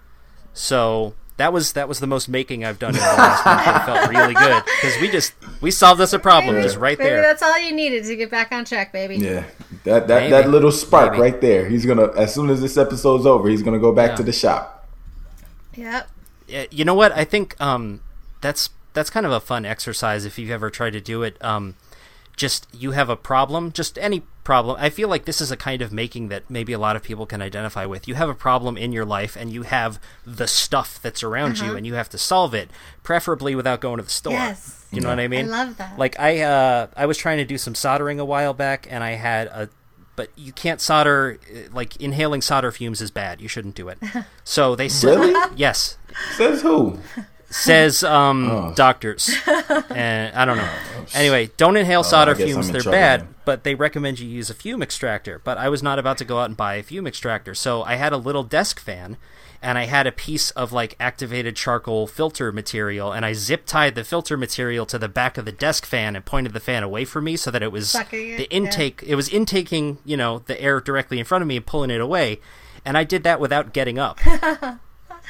[0.52, 3.66] So that was that was the most making I've done in the last month.
[3.66, 6.98] It felt really good because we just we solved us a problem Maybe- just right
[6.98, 7.22] Maybe there.
[7.22, 9.16] that's all you needed to get back on track, baby.
[9.16, 9.44] yeah,
[9.84, 10.30] that that, Maybe.
[10.30, 11.22] that little spark Maybe.
[11.22, 11.68] right there.
[11.68, 14.16] He's gonna as soon as this episode's over, he's gonna go back Yeah.
[14.16, 14.86] to the shop.
[15.74, 16.08] Yep.
[16.54, 17.12] Uh, you know what?
[17.12, 18.00] I think um,
[18.40, 21.42] that's that's kind of a fun exercise if you've ever tried to do it.
[21.44, 21.74] Um,
[22.36, 24.76] just you have a problem, just any problem.
[24.78, 27.24] I feel like this is a kind of making that maybe a lot of people
[27.26, 28.06] can identify with.
[28.08, 31.76] You have a problem in your life, and you have the stuff that's around you,
[31.76, 32.68] and you have to solve it,
[33.02, 34.32] preferably without going to the store.
[34.34, 34.86] Yes.
[34.92, 35.46] You know what I mean?
[35.46, 35.98] I love that.
[35.98, 39.12] Like I, uh, I was trying to do some soldering a while back, and I
[39.12, 39.68] had a,
[40.16, 41.38] but you can't solder.
[41.52, 43.40] uh, Like inhaling solder fumes is bad.
[43.40, 43.98] You shouldn't do it.
[44.44, 45.52] So they said, Really?
[45.56, 45.96] yes,
[46.36, 46.98] Says who?
[47.54, 48.72] Says um, Oh.
[48.74, 49.34] doctors,
[49.90, 50.70] and I don't know.
[51.14, 53.20] Anyway, don't inhale solder I guess fumes; they're trouble bad.
[53.20, 53.34] then.
[53.44, 55.40] But they recommend you use a fume extractor.
[55.44, 57.94] But I was not about to go out and buy a fume extractor, so I
[57.96, 59.16] had a little desk fan,
[59.62, 63.94] and I had a piece of like activated charcoal filter material, and I zip tied
[63.94, 67.04] the filter material to the back of the desk fan and pointed the fan away
[67.04, 68.56] from me so that it was Sucking it, the yeah.
[68.56, 69.02] intake.
[69.06, 72.00] It was intaking, you know, the air directly in front of me and pulling it
[72.00, 72.40] away,
[72.84, 74.18] and I did that without getting up.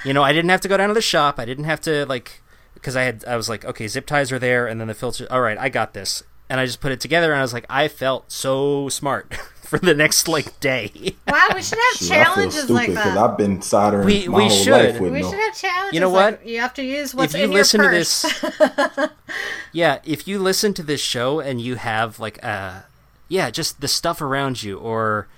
[0.04, 1.38] you know, I didn't have to go down to the shop.
[1.38, 2.42] I didn't have to like
[2.74, 5.26] because I had I was like, okay, zip ties are there, and then the filter.
[5.30, 7.66] All right, I got this, and I just put it together, and I was like,
[7.70, 11.16] I felt so smart for the next like day.
[11.26, 13.16] Wow, we should have Shoot, I feel stupid like because that.
[13.18, 14.72] I've been soldering We- my we whole should.
[14.72, 15.30] life with we no.
[15.30, 15.94] should have challenges.
[15.94, 16.46] You know like what?
[16.46, 18.22] you have to use what's if you in listen your to purse.
[18.22, 19.08] this,
[19.72, 22.80] yeah, if you listen to this show and you have like uh
[23.28, 25.28] yeah, just the stuff around you, or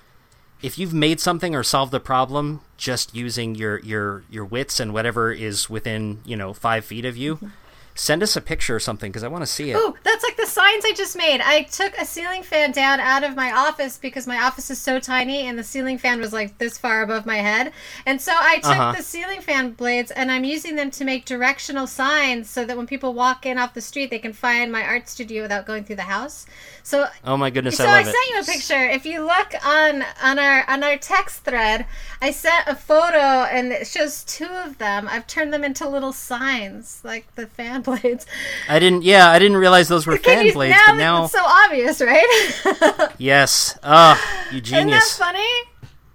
[0.61, 4.93] if you've made something or solved a problem just using your your your wits and
[4.93, 7.47] whatever is within you know five feet of you, mm-hmm.
[7.97, 9.75] Send us a picture or something because I want to see it.
[9.77, 11.41] Oh, that's like the signs I just made.
[11.41, 14.99] I took a ceiling fan down out of my office because my office is so
[14.99, 17.73] tiny and the ceiling fan was like this far above my head.
[18.05, 18.91] And so I took Uh-huh.
[18.95, 22.85] the ceiling fan blades and I'm using them to make directional signs so that when
[22.85, 25.95] people walk in off the street, they can find my art studio without going through
[25.97, 26.45] the house.
[26.83, 28.29] So Oh my goodness, so I I, sent it.
[28.35, 28.83] you a picture.
[28.89, 31.85] If you look on on our on our text thread,
[32.21, 33.17] I sent a photo
[33.51, 35.07] and it shows two of them.
[35.09, 38.25] I've turned them into little signs, like the fan blades.
[38.69, 39.03] I didn't.
[39.03, 42.01] Yeah, I didn't realize those were fan you- blades, now but now it's so obvious,
[42.01, 43.11] right?
[43.17, 43.77] yes.
[43.83, 44.19] Ah,
[44.51, 45.49] you Isn't that funny?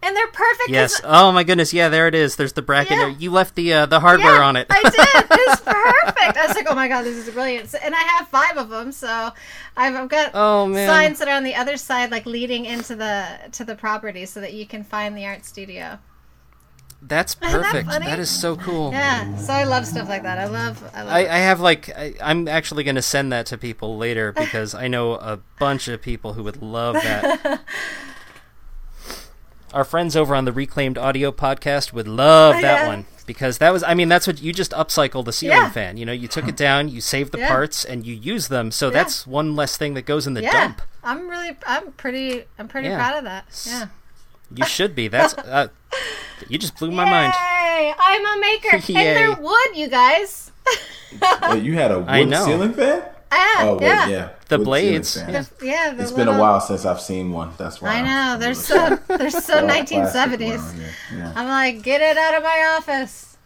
[0.04, 0.68] And they're perfect.
[0.68, 1.00] Yes.
[1.04, 1.72] Oh my goodness.
[1.72, 2.35] Yeah, there it is.
[2.35, 2.90] There's the bracket.
[2.92, 2.98] Yeah.
[3.04, 3.08] there.
[3.11, 4.66] You left the uh, the hardware yeah, on it.
[4.68, 4.92] I did.
[5.30, 6.37] It's perfect.
[6.37, 7.68] I was like, oh my god, this is brilliant.
[7.70, 9.30] So- And I have five of them, so
[9.76, 10.88] I've, I've got Oh, man.
[10.88, 14.40] signs that are on the other side, like leading into the to the property, so
[14.40, 16.00] that you can find the art studio.
[17.04, 17.88] That's that perfect.
[17.88, 18.06] funny?
[18.06, 18.92] that is so cool.
[18.92, 19.36] Yeah.
[19.36, 20.38] So I love stuff like that.
[20.38, 20.82] I love.
[20.94, 21.12] I love.
[21.12, 21.20] I.
[21.26, 24.86] I have like I, I'm actually going to send that to people later because I
[24.86, 27.60] know a bunch of people who would love that.
[29.74, 32.86] Our friends over on the Reclaimed Audio podcast would love oh, that Yeah.
[32.88, 35.70] one because that was I mean that's what you just upcycled the ceiling Yeah.
[35.70, 35.96] fan.
[35.96, 37.48] You know, you took it down, you saved the Yeah.
[37.48, 38.70] parts and you use them.
[38.70, 40.52] So that's one less thing that goes in the yeah.
[40.52, 40.82] dump.
[41.02, 41.56] I'm really.
[41.66, 42.44] I'm pretty.
[42.58, 43.46] I'm pretty proud of that.
[43.66, 43.86] Yeah.
[44.54, 45.08] You should be.
[45.08, 45.68] That's uh,
[46.48, 47.32] you just blew my mind.
[47.34, 47.94] Yay!
[47.98, 48.82] I'm a maker, and
[49.16, 50.52] they're wood, you guys.
[51.50, 52.44] Wait, you had a I wood know.
[52.44, 53.02] ceiling fan?
[53.34, 54.08] Ah, Oh wait, yeah.
[54.08, 54.28] yeah.
[54.48, 55.14] The wood blades.
[55.14, 57.52] The- yeah, the It's been a while since I've seen one.
[57.56, 57.94] That's why.
[57.96, 60.14] I know I'm they're so they're so 1970s.
[60.14, 60.90] around here.
[61.16, 61.32] Yeah.
[61.34, 63.36] I'm like, get it out of my office.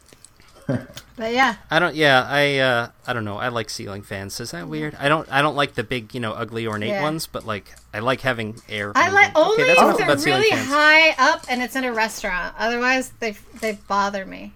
[1.17, 1.95] But yeah, I don't.
[1.95, 2.59] Yeah, I.
[2.59, 3.39] Uh, I don't know.
[3.39, 4.39] I like ceiling fans.
[4.41, 4.95] Is that weird?
[4.97, 5.31] I don't.
[5.33, 7.03] I don't like the big, you know, ugly ornate Yeah.
[7.03, 7.27] ones.
[7.27, 8.93] But like, I like having air.
[8.95, 9.15] I moving.
[9.15, 10.69] like only okay, that's if they're really fans.
[10.69, 12.55] high up and it's in a restaurant.
[12.59, 14.53] Otherwise, they they bother me.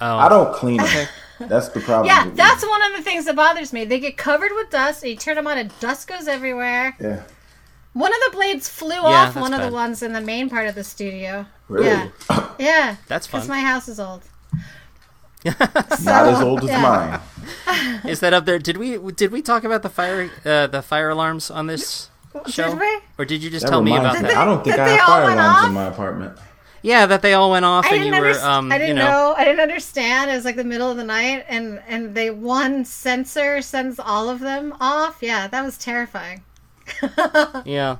[0.00, 1.08] Oh, I don't clean them.
[1.40, 2.06] That's the problem.
[2.06, 2.68] Yeah, that's me.
[2.68, 3.84] one of the things that bothers me.
[3.84, 5.02] They get covered with dust.
[5.02, 6.96] And you turn them on, and dust goes everywhere.
[7.00, 7.22] Yeah.
[7.92, 10.68] One of the blades flew off that's one of the ones in the main part
[10.68, 11.46] of the studio.
[11.68, 11.86] Really?
[11.86, 12.08] Yeah,
[12.58, 12.96] yeah.
[13.06, 14.22] That's Because my house is old.
[16.04, 16.82] Not as old as yeah.
[16.82, 18.00] mine.
[18.10, 18.58] Is that up there?
[18.58, 22.10] Did we did we talk about the fire uh, the fire alarms on this
[22.48, 22.98] show, Did we?
[23.18, 24.28] or did you just That tell me about me.
[24.28, 24.36] that?
[24.36, 25.66] I don't think That I have fire alarms off?
[25.68, 26.38] in my apartment.
[26.82, 29.02] Yeah, that they all went off, I and you didn't, were um, I didn't you
[29.02, 29.34] know, know.
[29.36, 30.30] I didn't understand.
[30.30, 34.28] It was like the middle of the night, and and they one sensor sends all
[34.28, 35.18] of them off.
[35.20, 36.42] Yeah, that was terrifying.
[37.64, 37.96] yeah.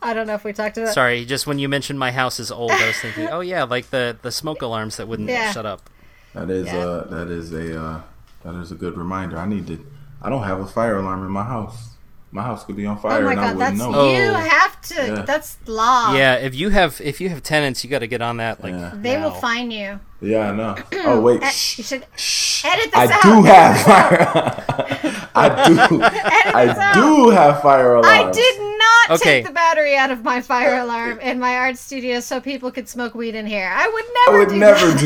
[0.00, 0.86] I don't know if we talked about.
[0.86, 0.94] That.
[0.94, 3.90] Sorry, just when you mentioned my house is old, I was thinking, oh yeah, like
[3.90, 5.50] the the smoke alarms that wouldn't Yeah.
[5.52, 5.90] shut up.
[6.34, 6.78] That is Yeah.
[6.78, 8.00] uh that is a uh
[8.44, 9.38] that is a good reminder.
[9.38, 9.84] I need to
[10.22, 11.90] I don't have a fire alarm in my house.
[12.30, 14.10] My house could be on Oh fire my and I wouldn't that's know.
[14.10, 14.34] you Oh.
[14.34, 14.94] have to.
[15.06, 15.22] Yeah.
[15.22, 16.12] That's law.
[16.14, 18.62] Yeah, if you have if you have tenants, you got to get on that.
[18.62, 18.92] Like Yeah.
[18.94, 19.40] They will now.
[19.40, 19.98] fine you.
[20.20, 20.76] Yeah, I know.
[21.06, 22.64] Oh wait, shh, you should shh.
[22.66, 23.22] edit this I out.
[23.22, 25.28] do have fire.
[25.34, 25.98] I do.
[25.98, 26.12] this
[26.54, 26.94] I out.
[26.94, 28.08] do have fire alarms.
[28.08, 28.67] I did not
[29.14, 29.38] Okay.
[29.40, 32.88] take the battery out of my fire alarm in my art studio so people could
[32.88, 33.70] smoke weed in here.
[33.72, 34.36] I would never.
[34.36, 35.00] I would do never that.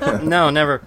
[0.00, 0.24] do that.
[0.24, 0.82] No, never.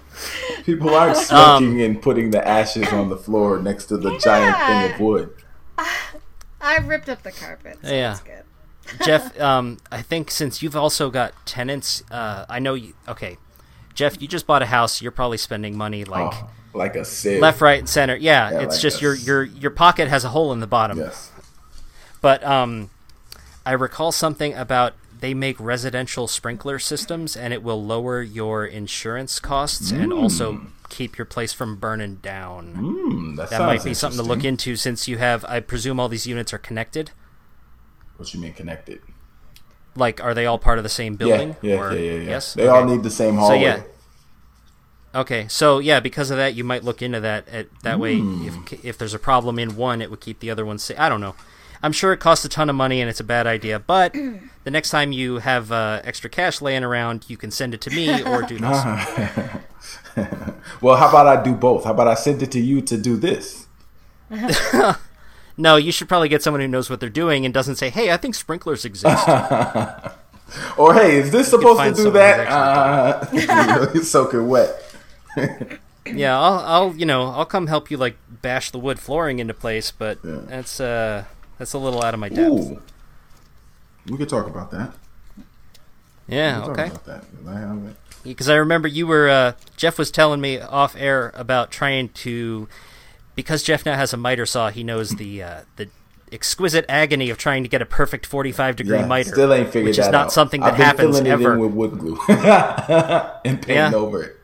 [0.64, 4.94] People aren't smoking and putting the ashes on the floor next to the giant thing
[4.96, 5.34] of wood.
[6.62, 7.78] I ripped up the carpet.
[7.84, 8.10] So Yeah.
[8.10, 8.44] That's good.
[9.06, 12.94] Jeff, um, I think since you've also got tenants, uh, I know you.
[13.08, 13.38] Okay,
[13.94, 15.02] Jeff, you just bought a house.
[15.02, 17.42] You're probably spending money like Oh, like a sieve.
[17.42, 18.16] left, right, and center.
[18.16, 20.68] Yeah, Yeah, it's like just a your your your pocket has a hole in the
[20.68, 20.98] bottom.
[21.00, 21.32] Yes.
[22.28, 22.90] But um,
[23.66, 29.40] I recall something about they make residential sprinkler systems, and it will lower your insurance
[29.40, 30.60] costs and also
[30.90, 32.74] keep your place from burning down.
[32.74, 35.46] Hmm, that That might be something to look into since you have.
[35.46, 37.12] I presume all these units are connected.
[38.18, 39.00] What do you mean connected?
[39.96, 41.56] Like, are they all part of the same building?
[41.62, 42.30] Yeah, yeah, or- yeah, yeah, yeah.
[42.32, 42.56] Yes.
[42.56, 43.56] They all need the same hallway.
[43.58, 43.82] So yeah.
[45.16, 47.48] Okay, so yeah, because of that, you might look into that.
[47.48, 48.46] At, that way, Hmm.
[48.46, 51.00] if if there's a problem in one, it would keep the other one safe.
[51.00, 51.36] I don't know.
[51.84, 54.14] I'm sure it costs a ton of money and it's a bad idea, but
[54.64, 57.90] the next time you have uh, extra cash laying around, you can send it to
[57.90, 58.84] me or do this.
[60.82, 61.84] well, how about I do both?
[61.86, 63.68] How about I send it to you to do this?
[65.60, 68.12] No, you should probably get someone who knows what they're doing and doesn't say, "Hey,
[68.12, 69.28] I think sprinklers exist."
[70.78, 73.28] Or hey, is this supposed to do that?
[73.30, 74.82] who's Uh, you soak it wet.
[76.06, 79.54] yeah, I'll, I'll, you know, I'll come help you like bash the wood flooring into
[79.54, 80.38] place, but Yeah.
[80.48, 81.26] that's uh,
[81.58, 82.52] that's a little out of my depth.
[82.52, 82.82] Ooh.
[84.08, 84.94] We could talk about that.
[86.28, 86.90] Yeah, okay.
[86.90, 87.24] Talk about that.
[87.48, 87.78] I
[88.24, 92.68] because I remember you were uh, Jeff was telling me off air about trying to
[93.36, 94.70] because Jeff now has a miter saw.
[94.70, 95.90] He knows the uh, the
[96.32, 99.68] exquisite agony of trying to get a perfect forty five degree Yeah, miter, still ain't
[99.68, 100.32] figured which is not out.
[100.34, 101.52] something that happens filling ever.
[101.52, 103.94] It in with wood glue and painting Yeah.
[103.94, 104.38] over it.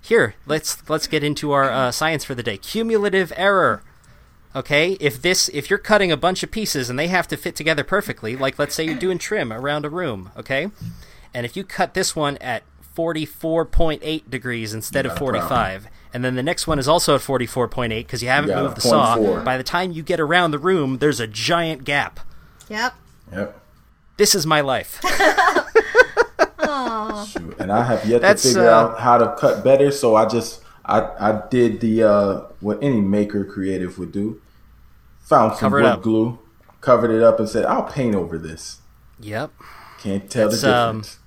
[0.00, 2.56] Here, let's let's get into our uh, science for the day.
[2.56, 3.82] Cumulative error.
[4.56, 7.54] Okay, if this if you're cutting a bunch of pieces and they have to fit
[7.54, 10.70] together perfectly, like let's say you're doing trim around a room, okay,
[11.34, 12.62] and if you cut this one at
[12.96, 15.42] 44.8 degrees instead of got a problem.
[15.48, 18.62] 45, and then the next one is also at 44.8 because you haven't got a
[18.64, 19.44] moved the saw, 0.4.
[19.44, 22.20] by the time you get around the room, there's a giant gap.
[22.68, 22.94] Yep.
[23.32, 23.60] Yep.
[24.16, 25.00] This is my life.
[27.28, 27.56] Shoot.
[27.58, 30.26] And I have yet That's, to figure uh, out how to cut better, so I
[30.26, 34.40] just I I did the uh, what any maker creative would do.
[35.20, 36.02] Found some wood up.
[36.02, 36.38] glue,
[36.80, 38.80] covered it up, and said, "I'll paint over this."
[39.20, 39.52] yep.
[40.00, 41.18] Can't tell That's, the um, difference.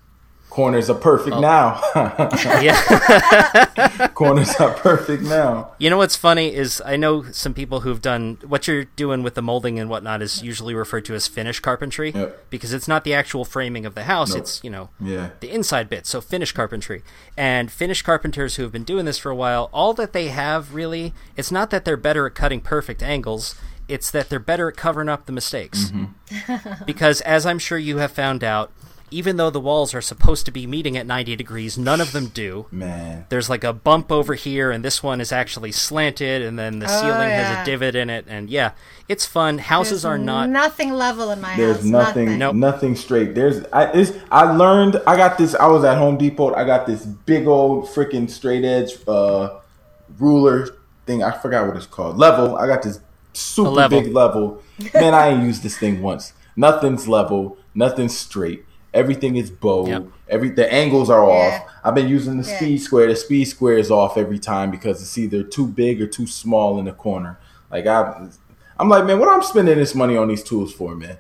[0.51, 1.39] Corners are perfect oh.
[1.39, 1.81] now.
[2.61, 4.07] Yeah.
[4.13, 5.71] Corners are perfect now.
[5.79, 9.35] You know what's funny is I know some people who've done what you're doing with
[9.35, 12.49] the molding and whatnot is usually referred to as finish carpentry Yep.
[12.49, 14.39] because it's not the actual framing of the house; Nope.
[14.39, 15.29] it's you know Yeah.
[15.39, 16.05] the inside bit.
[16.05, 17.01] So finish carpentry
[17.37, 20.73] and finish carpenters who have been doing this for a while, all that they have
[20.73, 23.55] really, it's not that they're better at cutting perfect angles.
[23.87, 25.91] It's that they're better at covering up the mistakes.
[25.91, 26.83] Mm-hmm.
[26.85, 28.71] because as I'm sure you have found out,
[29.11, 32.27] even though the walls are supposed to be meeting at 90 degrees, none of them
[32.27, 33.25] do Man.
[33.29, 36.87] there's like a bump over here and this one is actually slanted and then the
[36.89, 38.71] Oh, ceiling has a divot in it and yeah
[39.09, 41.85] it's fun houses There's are not nothing level in my There's house.
[41.85, 42.55] nothing, Nope.
[42.55, 43.35] nothing straight.
[43.35, 45.01] There's, I, it's, I learned.
[45.05, 45.53] I got this.
[45.55, 46.53] I was at Home Depot.
[46.53, 49.59] I got this big old freaking straight edge uh,
[50.17, 50.69] ruler
[51.05, 51.23] thing.
[51.23, 52.17] I forgot what it's called.
[52.17, 52.55] Level.
[52.55, 52.99] I got this
[53.33, 54.01] super level.
[54.01, 54.63] big level.
[54.93, 56.31] Man, I ain't used this thing once.
[56.55, 57.57] Nothing's level.
[57.75, 58.63] Nothing's straight.
[58.93, 59.87] Everything is bowed.
[59.87, 60.03] Yep.
[60.29, 61.33] Every the angles are Yeah.
[61.33, 61.61] off.
[61.83, 62.57] I've been using the Yeah.
[62.57, 63.07] speed square.
[63.07, 66.77] The speed square is off every time because it's either too big or too small
[66.79, 67.39] in the corner.
[67.71, 68.27] Like I,
[68.77, 71.17] I'm like, man, what am I'm spending this money on these tools for, man?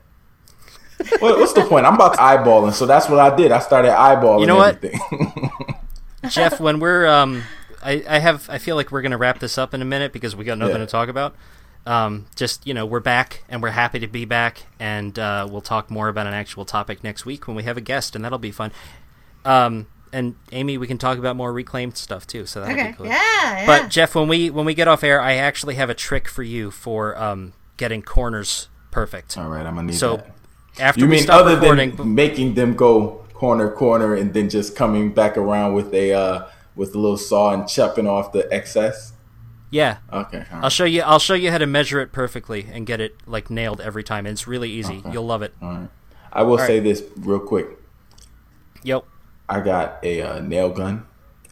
[1.19, 1.85] what, what's the point?
[1.85, 3.51] I'm about to eyeballing, so that's what I did.
[3.51, 4.41] I started eyeballing.
[4.41, 4.83] You know what?
[6.29, 7.41] jeff when we're um
[7.83, 10.35] I, I have i feel like we're gonna wrap this up in a minute because
[10.35, 10.85] we got nothing Yeah.
[10.85, 11.35] to talk about
[11.85, 15.61] um just you know we're back and we're happy to be back and uh, we'll
[15.61, 18.37] talk more about an actual topic next week when we have a guest and that'll
[18.37, 18.71] be fun
[19.45, 22.89] um and amy we can talk about more reclaimed stuff too so that'll Okay.
[22.91, 23.13] be cool Yeah.
[23.13, 23.65] yeah.
[23.65, 26.43] But Jeff, when we when we get off air, I actually have a trick for
[26.43, 29.37] you for um, getting corners perfect.
[29.37, 30.31] All right, I'm gonna need So that.
[30.79, 34.49] after You we mean stop other recording, than making them go corner corner and then
[34.49, 38.47] just coming back around with a uh, with a little saw and chopping off the
[38.53, 39.13] excess?
[39.71, 40.45] Yeah, Okay.
[40.53, 41.01] all I'll show you.
[41.01, 44.25] I'll show you how to measure it perfectly and get it like nailed every time.
[44.27, 44.97] And it's really easy.
[44.97, 45.11] Okay.
[45.11, 45.53] You'll love it.
[45.61, 45.89] All right.
[46.31, 46.67] I will right.
[46.67, 47.67] say this real quick.
[48.83, 49.05] Yep.
[49.49, 51.05] I got a uh, nail gun,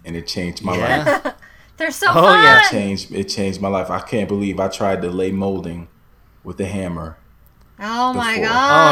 [0.05, 1.33] and it changed my life.
[1.77, 2.43] They're so Oh, fun.
[2.43, 2.59] yeah.
[2.65, 3.89] It changed it changed my life.
[3.89, 5.87] I can't believe I tried to lay molding
[6.43, 7.17] with a hammer.
[7.81, 8.47] Oh my god!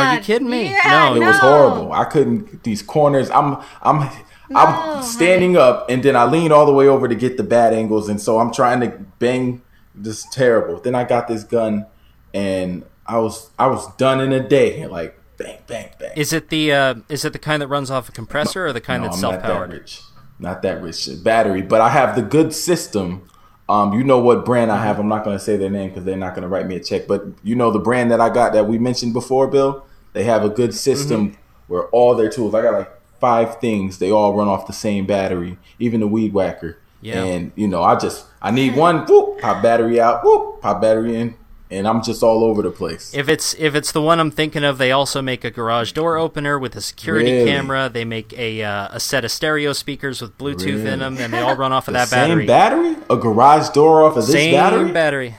[0.06, 0.72] Oh, are you kidding me?
[0.72, 1.16] Yeah, No.
[1.22, 1.92] It was horrible.
[1.92, 3.30] I couldn't these corners.
[3.32, 4.10] I'm I'm
[4.50, 7.44] No, I'm standing up and then I lean all the way over to get the
[7.44, 8.90] bad angles and so I'm trying to
[9.20, 9.62] bang
[9.94, 10.80] this terrible.
[10.80, 11.86] Then I got this gun
[12.34, 14.86] and I was I was done in a day.
[14.88, 16.12] Like bang bang bang.
[16.16, 18.82] Is it the uh, is it the kind that runs off a compressor or the
[18.82, 19.74] kind No, that's I'm self not that powered?
[19.74, 20.02] rich.
[20.40, 21.10] Not that rich.
[21.24, 23.28] Battery, but I have the good system.
[23.70, 24.98] Um, you know what brand I have.
[25.00, 26.80] I'm not going to say their name because they're not going to write me a
[26.80, 27.06] check.
[27.08, 29.86] But you know the brand that I got that we mentioned before, Bill.
[30.14, 31.42] They have a good system Mm-hmm.
[31.68, 32.54] where all their tools.
[32.56, 34.00] I got like five things.
[34.00, 35.58] They all run off the same battery.
[35.80, 36.78] Even the weed whacker.
[37.02, 37.24] Yeah.
[37.24, 39.06] And you know, I just I need one.
[39.06, 40.24] Whoop, pop battery out.
[40.24, 41.36] Whoop, pop battery in,
[41.70, 43.14] and I'm just all over the place.
[43.14, 46.18] If it's if it's the one I'm thinking of, they also make a garage door
[46.18, 47.46] opener with a security Really?
[47.46, 47.88] camera.
[47.94, 50.90] They make a uh, a set of stereo speakers with Bluetooth Really?
[50.90, 52.46] in them, and they all run off of The that same battery.
[52.48, 52.96] battery?
[53.12, 54.92] A garage door off of this Same battery?
[54.92, 55.36] battery.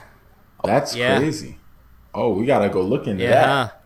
[0.63, 1.19] That's Yeah.
[1.19, 1.57] crazy.
[2.13, 3.78] Oh, we gotta go look into Yeah, that.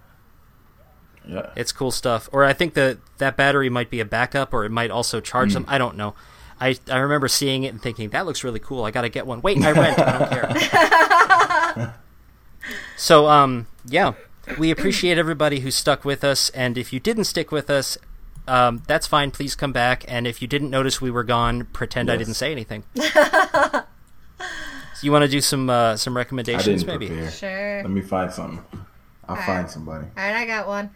[1.28, 1.50] Yeah.
[1.56, 2.28] it's cool stuff.
[2.32, 5.50] Or I think that that battery might be a backup, or it might also charge
[5.52, 5.64] Hmm.
[5.64, 5.66] them.
[5.70, 6.16] I don't know.
[6.60, 8.84] I I remember seeing it and thinking that looks really cool.
[8.86, 9.42] I got to get one.
[9.42, 10.00] Wait, I rent.
[10.00, 11.96] I don't care.
[12.98, 14.14] so um yeah,
[14.58, 17.98] we appreciate everybody who stuck with us, and if you didn't stick with us.
[18.46, 19.32] Um, that's fine.
[19.32, 20.04] Please come back.
[20.06, 22.84] And if you didn't notice we were gone, pretend I didn't say anything.
[22.94, 23.06] so
[25.02, 27.08] you want to do some uh, some recommendations, maybe?
[27.08, 27.32] prepare.
[27.32, 27.82] Sure.
[27.84, 28.62] Let me find something.
[29.30, 30.08] I'll find somebody.
[30.18, 30.90] All right, I got one.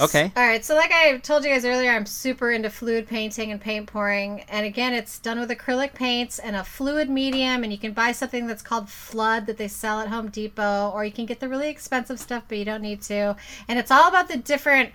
[0.00, 0.32] Okay.
[0.36, 3.60] All right, so like I told you guys earlier, I'm super into fluid painting and
[3.60, 4.40] paint pouring.
[4.48, 7.62] And again, it's done with acrylic paints and a fluid medium.
[7.62, 11.04] And you can buy something that's called Flood that they sell at Home Depot, or
[11.04, 13.36] you can get the really expensive stuff, but you don't need to.
[13.68, 14.90] And it's all about the different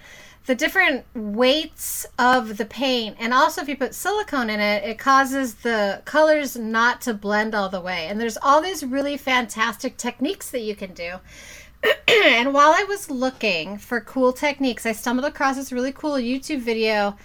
[0.46, 4.98] the different weights of the paint and also if you put silicone in it it
[4.98, 9.96] causes the colors not to blend all the way and there's all these really fantastic
[9.98, 11.18] techniques that you can do
[12.08, 16.60] and while I was looking for cool techniques, I stumbled across this really cool YouTube
[16.60, 17.16] video.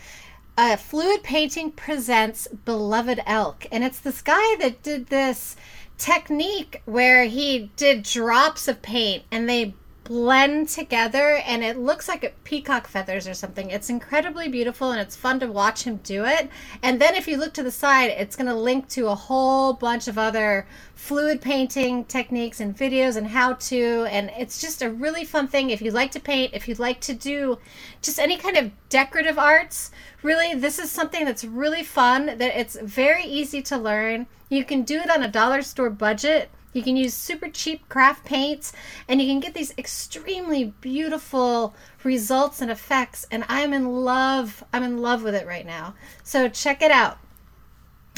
[0.56, 5.56] Uh, Fluid Painting presents Beloved Elk, and it's this guy that did this
[5.98, 9.74] technique where he did drops of paint and they
[10.04, 13.70] blend together and it looks like peacock feathers or something.
[13.70, 16.50] It's incredibly beautiful and it's fun to watch him do it.
[16.82, 19.72] And then if you look to the side, it's going to link to a whole
[19.72, 24.90] bunch of other fluid painting techniques and videos and how to and it's just a
[24.90, 27.58] really fun thing if you like to paint, if you'd like to do
[28.02, 29.90] just any kind of decorative arts.
[30.22, 34.26] Really, this is something that's really fun that it's very easy to learn.
[34.48, 36.50] You can do it on a dollar store budget.
[36.74, 38.72] You can use super cheap craft paints
[39.08, 44.62] and you can get these extremely beautiful results and effects and I'm in love.
[44.72, 45.94] I'm in love with it right now.
[46.22, 47.18] So check it out.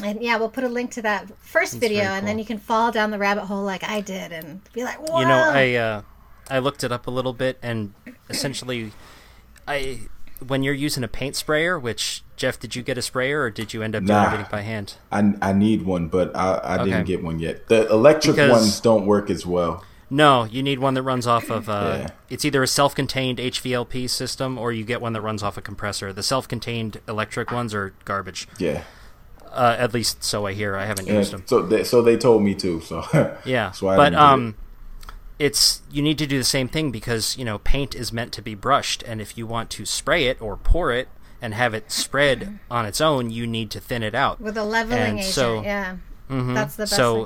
[0.02, 2.58] And yeah, we'll put a link to that first video very and then you can
[2.58, 5.74] fall down the rabbit hole like I did and be like, "Whoa." You know, I
[5.74, 6.02] uh,
[6.50, 7.94] I looked it up a little bit, and
[8.28, 8.92] essentially,
[9.66, 10.00] I
[10.46, 13.72] when you're using a paint sprayer, which Jeff, did you get a sprayer or did
[13.72, 14.24] you end up doing Nah.
[14.26, 14.94] everything by hand?
[15.10, 16.84] I, I need one, but I, I Okay.
[16.90, 17.68] didn't get one yet.
[17.68, 19.84] The electric Because- ones don't work as well.
[20.08, 21.68] No, you need one that runs off of.
[21.68, 22.08] Uh, Yeah.
[22.30, 26.12] It's either a self-contained HVLP system or you get one that runs off a compressor.
[26.12, 28.46] The self-contained electric ones are garbage.
[28.58, 28.82] Yeah.
[29.50, 30.76] Uh, at least so I hear.
[30.76, 31.42] I haven't used them.
[31.46, 32.82] So they, so they told me too.
[32.82, 33.30] So Yeah,
[33.66, 34.54] That's why I but um,
[35.38, 38.42] it's you need to do the same thing because you know paint is meant to
[38.42, 41.08] be brushed, and if you want to spray it or pour it
[41.42, 44.40] and have it spread on its own, you need to thin it out.
[44.40, 45.34] with a leveling and agent.
[45.34, 45.96] so- yeah.
[46.30, 46.54] Mhm.
[46.54, 47.24] That's the best So,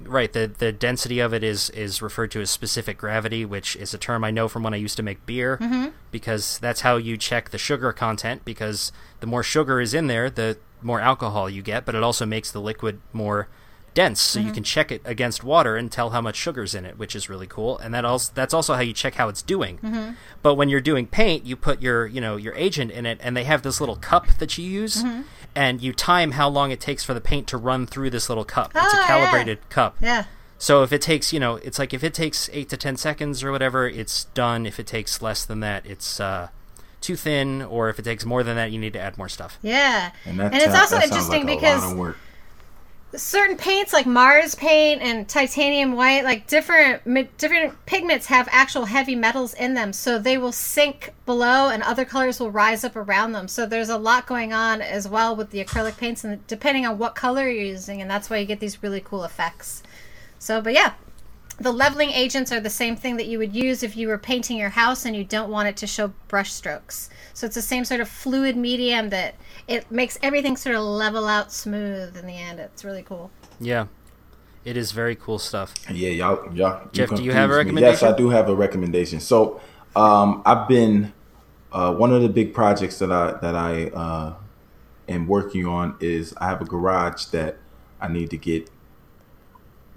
[0.00, 0.08] thing.
[0.12, 3.92] right, the the density of it is is referred to as specific gravity, which is
[3.92, 5.88] a term I know from when I used to make beer, Mm-hmm.
[6.12, 8.44] because that's how you check the sugar content.
[8.44, 12.24] Because the more sugar is in there, the more alcohol you get, but it also
[12.24, 13.48] makes the liquid more
[13.96, 14.46] dense, so Mm-hmm.
[14.48, 17.28] you can check it against water and tell how much sugar's in it, which is
[17.28, 17.78] really cool.
[17.78, 19.78] And that also that's also how you check how it's doing.
[19.78, 20.12] Mm-hmm.
[20.42, 23.36] But when you're doing paint, you put your you know your agent in it, and
[23.36, 25.22] they have this little cup that you use, Mm-hmm.
[25.56, 28.44] and you time how long it takes for the paint to run through this little
[28.44, 28.70] cup.
[28.76, 29.06] it's a Oh, yeah.
[29.08, 29.96] calibrated cup.
[30.00, 30.24] Yeah.
[30.58, 33.42] So if it takes, you know, it's like if it takes eight to ten seconds
[33.42, 34.64] or whatever, it's done.
[34.66, 36.48] If it takes less than that, it's uh,
[37.02, 37.60] too thin.
[37.62, 39.58] Or if it takes more than that, you need to add more stuff.
[39.62, 40.12] Yeah.
[40.24, 42.16] and, that And it's sound- also that interesting like a because lot of work.
[43.16, 47.02] Certain paints like Mars paint and titanium white, like different
[47.38, 52.04] different pigments have actual heavy metals in them, so they will sink below and other
[52.04, 53.48] colors will rise up around them.
[53.48, 56.98] So there's a lot going on as well with the acrylic paints and depending on
[56.98, 59.82] what color you're using and that's why you get these really cool effects.
[60.38, 60.92] So, but yeah.
[61.58, 64.58] The leveling agents are the same thing that you would use if you were painting
[64.58, 67.08] your house and you don't want it to show brush strokes.
[67.32, 69.34] So it's the same sort of fluid medium that
[69.66, 72.60] it makes everything sort of level out smooth in the end.
[72.60, 73.30] It's really cool.
[73.58, 73.86] Yeah.
[74.64, 75.72] It is very cool stuff.
[75.88, 76.88] Yeah, y'all, y'all.
[76.92, 77.82] Jeff, you do you have a confused me.
[77.82, 78.02] Yes.
[78.02, 79.20] I do have a recommendation.
[79.20, 79.60] So,
[79.94, 81.12] um, I've been
[81.72, 84.34] uh, one of the big projects that I that I uh,
[85.08, 87.58] am working on is I have a garage that
[88.00, 88.68] I need to get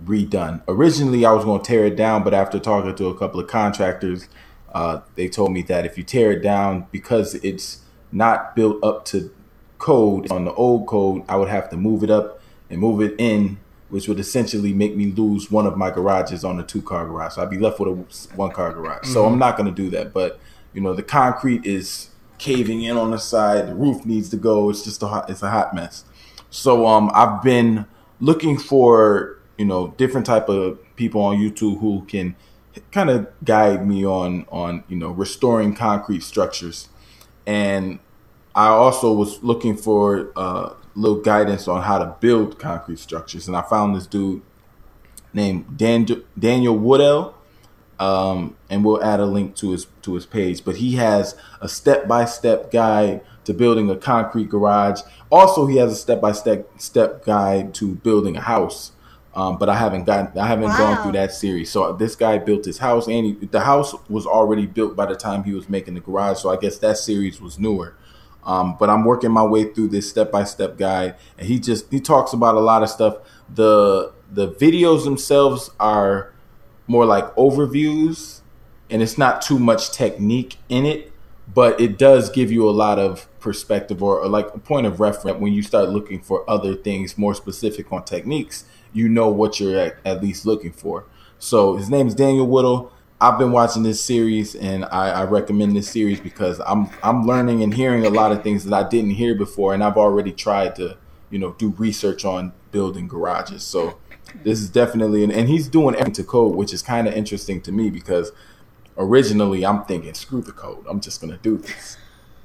[0.04, 0.62] redone.
[0.68, 3.48] Originally, I was going to tear it down, but after talking to a couple of
[3.48, 4.28] contractors,
[4.74, 7.82] uh, they told me that if you tear it down because it's
[8.12, 9.32] not built up to
[9.78, 13.16] code on the old code, I would have to move it up and move it
[13.18, 13.58] in,
[13.90, 17.34] which would essentially make me lose one of my garages on a two car garage.
[17.34, 19.08] So I'd be left with a one car garage.
[19.08, 20.14] So I'm not going to do that.
[20.14, 20.40] But
[20.74, 23.68] you know, the concrete is caving in on the side.
[23.68, 24.70] The roof needs to go.
[24.70, 26.06] It's just a hot, it's a hot mess.
[26.52, 27.86] So um, I've been
[28.20, 32.36] looking for you know different type of people on YouTube who can
[32.92, 36.88] kind of guide me on on you know restoring concrete structures,
[37.46, 38.00] and
[38.56, 43.56] I also was looking for uh, little guidance on how to build concrete structures, and
[43.56, 44.42] I found this dude
[45.34, 46.08] named Dan,
[46.38, 47.34] Daniel Woodell,
[48.00, 50.64] um, and we'll add a link to his to his page.
[50.64, 55.02] But he has a step by step guide to building a concrete garage.
[55.30, 58.94] Also, he has a step by step step guide to building a house.
[59.40, 61.72] Um, but I haven't gotten I haven't gone through that series.
[61.72, 65.16] So this guy built his house, and he, the house was already built by the
[65.16, 66.40] time he was making the garage.
[66.40, 67.96] So I guess that series was newer.
[68.44, 71.90] Um, but I'm working my way through this step by step guide, and he just
[71.90, 73.16] he talks about a lot of stuff.
[73.54, 76.34] the The videos themselves are
[76.88, 78.42] more like overviews,
[78.90, 81.14] and it's not too much technique in it,
[81.54, 85.00] but it does give you a lot of perspective or, or like a point of
[85.00, 88.66] reference when you start looking for other things more specific on techniques.
[88.94, 91.06] You know what you're at, at least looking for.
[91.40, 92.92] So his name is Daniel Whittle.
[93.22, 97.64] I've been watching this series, and I, I recommend this series because I'm I'm learning
[97.64, 100.76] and hearing a lot of things that I didn't hear before, and I've already tried
[100.78, 100.98] to
[101.30, 103.64] you know do research on building garages.
[103.64, 104.00] So
[104.44, 107.62] this is definitely and, and he's doing everything to code, which is kind of interesting
[107.62, 108.32] to me because
[108.98, 111.98] originally I'm thinking screw the code, I'm just gonna do this.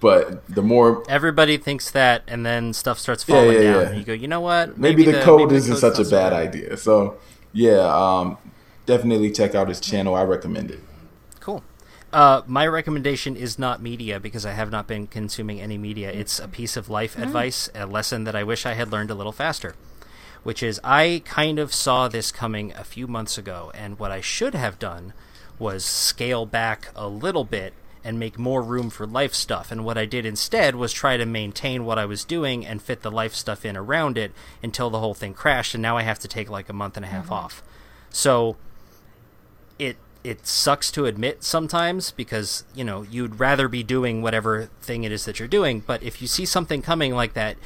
[0.05, 3.81] But the more Everybody thinks that, and then stuff starts Yeah, falling yeah, down.
[3.81, 3.89] yeah.
[3.89, 4.77] And you go, you know what?
[4.77, 6.77] maybe, the, code maybe isn't code's such a so bad idea.
[6.77, 7.17] So
[7.55, 8.37] yeah, um,
[8.85, 10.15] definitely check out his channel.
[10.15, 10.81] I recommend it.
[11.41, 11.65] Cool.
[12.13, 16.13] Uh, my recommendation is not media because I have not been consuming any media.
[16.13, 19.15] It's a piece of life advice, a lesson that I wish I had learned a
[19.15, 19.75] little faster.
[20.43, 24.21] Which is, I kind of saw this coming a few months ago, and what I
[24.21, 25.15] should have done
[25.59, 27.73] was scale back a little bit
[28.05, 29.73] and make more room for life stuff.
[29.73, 33.03] And what I did instead was try to maintain what I was doing and fit
[33.03, 34.33] the life stuff in around it
[34.63, 37.05] until the whole thing crashed, and now I have to take like a month and
[37.05, 37.33] a half mm-hmm.
[37.33, 37.63] off.
[38.11, 38.57] So
[39.79, 45.05] it it sucks to admit sometimes because you know you'd rather be doing whatever thing
[45.05, 47.57] it is that you're doing but if you see something coming like that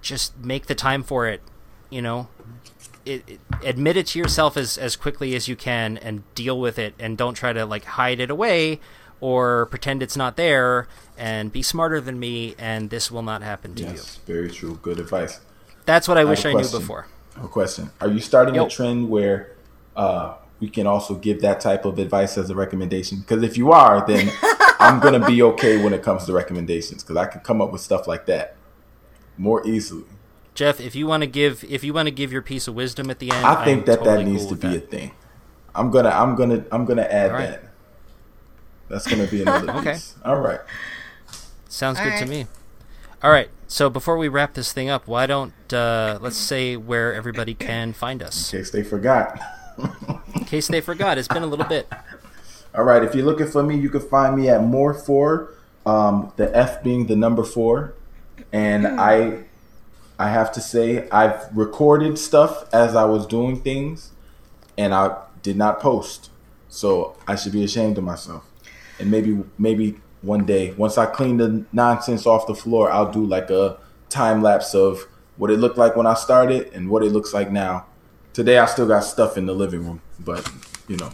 [0.00, 1.42] just make the time for it
[1.90, 2.28] you know
[3.04, 6.78] it, it, admit it to yourself as as quickly as you can and deal with
[6.78, 8.78] it and don't try to like hide it away
[9.20, 10.86] or pretend it's not there
[11.16, 14.78] and be smarter than me and this will not happen to you Yes, very true.
[14.82, 15.40] Good advice.
[15.86, 17.06] that's what i have wish I knew before
[17.42, 18.66] A question: Are you starting Yo.
[18.66, 19.52] a trend where
[19.94, 23.20] uh, we can also give that type of advice as a recommendation?
[23.20, 24.32] Because if you are, then
[24.80, 27.82] I'm gonna be okay when it comes to recommendations because I can come up with
[27.82, 28.56] stuff like that
[29.38, 30.04] more easily.
[30.54, 33.10] jeff if you want to give if you want to give your piece of wisdom
[33.10, 34.84] at the end I think I'm that totally that needs cool to be that.
[34.84, 35.10] a thing.
[35.74, 37.50] I'm gonna I'm gonna I'm gonna add right.
[37.50, 37.65] that.
[38.88, 39.94] That's gonna be another Okay.
[39.94, 40.14] piece.
[40.24, 40.60] All right.
[41.68, 42.46] Sounds All good to me.
[43.22, 43.48] All right.
[43.68, 47.92] So before we wrap this thing up, why don't uh, let's say where everybody can
[47.92, 49.40] find us In case they forgot.
[50.34, 51.18] in case they forgot.
[51.18, 51.88] It's been a little bit.
[52.74, 55.54] All right, if you're looking for me, you can find me at more four,
[55.86, 57.94] um, the F being the number four,
[58.52, 59.44] and I,
[60.18, 64.12] I have to say I've recorded stuff as I was doing things,
[64.76, 66.28] and I did not post,
[66.68, 68.44] so I should be ashamed of myself,
[68.98, 73.24] and maybe maybe one day once I clean the nonsense off the floor, I'll do
[73.24, 73.78] like a
[74.08, 77.50] time lapse of what it looked like when I started and what it looks like
[77.50, 77.86] now.
[78.32, 80.50] Today I still got stuff in the living room, but
[80.88, 81.10] you know,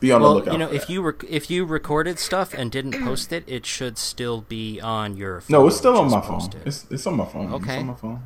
[0.00, 0.52] be on the Well, lookout.
[0.52, 0.90] you know, if that.
[0.90, 5.16] you rec- if you recorded stuff and didn't post it, it should still be on
[5.16, 5.40] your.
[5.40, 5.52] phone.
[5.52, 6.42] No, it's still on my phone.
[6.46, 6.56] it.
[6.66, 7.46] It's, it's on my phone.
[7.46, 7.78] It's Okay.
[7.78, 8.22] on my phone.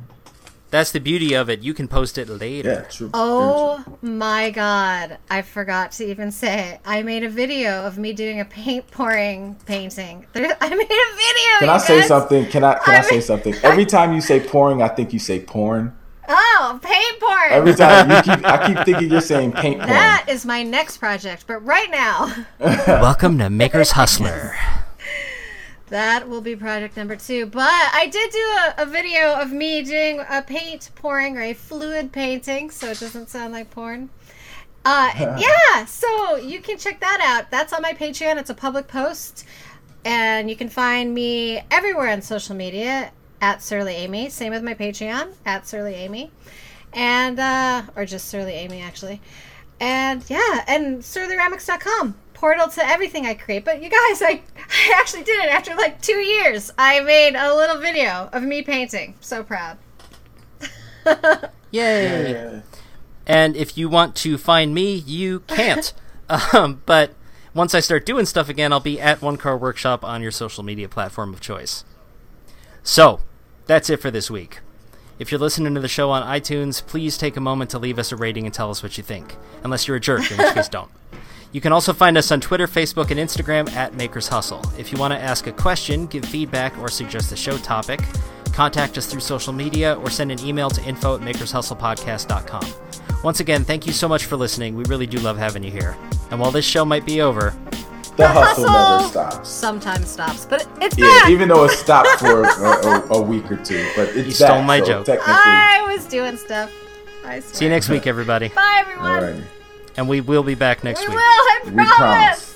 [0.71, 1.61] That's the beauty of it.
[1.61, 2.69] You can post it later.
[2.71, 3.09] Yeah, true.
[3.13, 3.97] Oh true.
[4.09, 6.79] my god, I forgot to even say.
[6.85, 10.25] I made a video of me doing a paint pouring painting.
[10.31, 11.59] There, I made a video.
[11.59, 12.45] Can you I say something?
[12.45, 13.53] Can I can I, I say mean- something?
[13.63, 15.93] Every time you say pouring, I think you say porn.
[16.29, 17.51] Oh, paint porn.
[17.51, 19.89] Every time you keep, I keep thinking you're saying paint porn.
[19.89, 22.33] that is my next project, but right now,
[22.87, 24.55] Welcome to Maker's Hustler.
[25.91, 27.45] That will be project number two.
[27.45, 31.53] But I did do a, a video of me doing a paint pouring or a
[31.53, 34.09] fluid painting, so it doesn't sound like porn.
[34.85, 37.51] Uh, yeah, so you can check that out.
[37.51, 38.37] That's on my Patreon.
[38.37, 39.45] It's a public post,
[40.05, 43.11] and you can find me everywhere on social media
[43.41, 44.29] at Surly Amy.
[44.29, 46.31] Same with my Patreon at Surly Amy,
[46.93, 49.21] and uh, or just Surly Amy actually.
[49.81, 53.63] And yeah, and surlyramics.com portal to everything I create.
[53.63, 56.73] But you guys, I I actually did it after like two years.
[56.77, 59.15] I made a little video of me painting.
[59.21, 59.77] So proud.
[61.71, 62.31] Yay!
[62.31, 62.61] Yeah.
[63.27, 65.93] And if you want to find me, you can't.
[66.53, 67.13] um, but
[67.53, 70.63] once I start doing stuff again, I'll be at One Car Workshop on your social
[70.63, 71.85] media platform of choice.
[72.83, 73.21] So,
[73.67, 74.59] that's it for this week.
[75.19, 78.11] If you're listening to the show on iTunes, please take a moment to leave us
[78.11, 79.37] a rating and tell us what you think.
[79.63, 80.89] Unless you're a jerk, in which case don't.
[81.51, 84.61] You can also find us on Twitter, Facebook, and Instagram at Makers Hustle.
[84.77, 87.99] If you want to ask a question, give feedback, or suggest a show topic,
[88.53, 92.73] contact us through social media or send an email to info at makershustlepodcast.com.
[93.23, 94.75] Once again, thank you so much for listening.
[94.75, 95.97] We really do love having you here.
[96.31, 97.53] And while this show might be over,
[98.15, 98.97] The hustle, hustle.
[98.99, 99.49] never stops.
[99.49, 101.29] Sometimes stops, but it's Yeah, back.
[101.29, 104.47] even though it stopped for a, a, a week or two, but it's You stole
[104.49, 105.05] back, my so joke.
[105.05, 106.71] Technically, I was doing stuff.
[107.25, 107.53] I swear.
[107.55, 108.47] see you next week, everybody.
[108.49, 109.43] Bye, everyone.
[109.91, 109.97] All right.
[109.97, 111.15] And we will be back next We week.
[111.17, 111.21] will.
[111.21, 111.95] I We promise.
[111.97, 112.47] promise.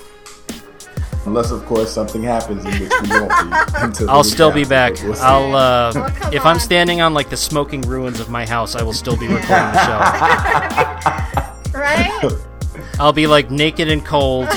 [1.26, 3.56] Unless, of course, something happens in which we won't be.
[3.80, 4.94] Until I'll still be back.
[5.02, 5.14] we'll.
[5.20, 8.82] I'll uh, come if I'm standing on like the smoking ruins of my house, I
[8.84, 11.42] will still be recording the show.
[11.76, 12.22] Right?
[13.00, 14.48] I'll be like naked and cold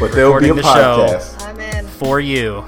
[0.00, 1.06] but there will be a recording the show.
[1.06, 1.42] podcast.
[1.46, 1.86] I'm in.
[1.86, 2.64] for you.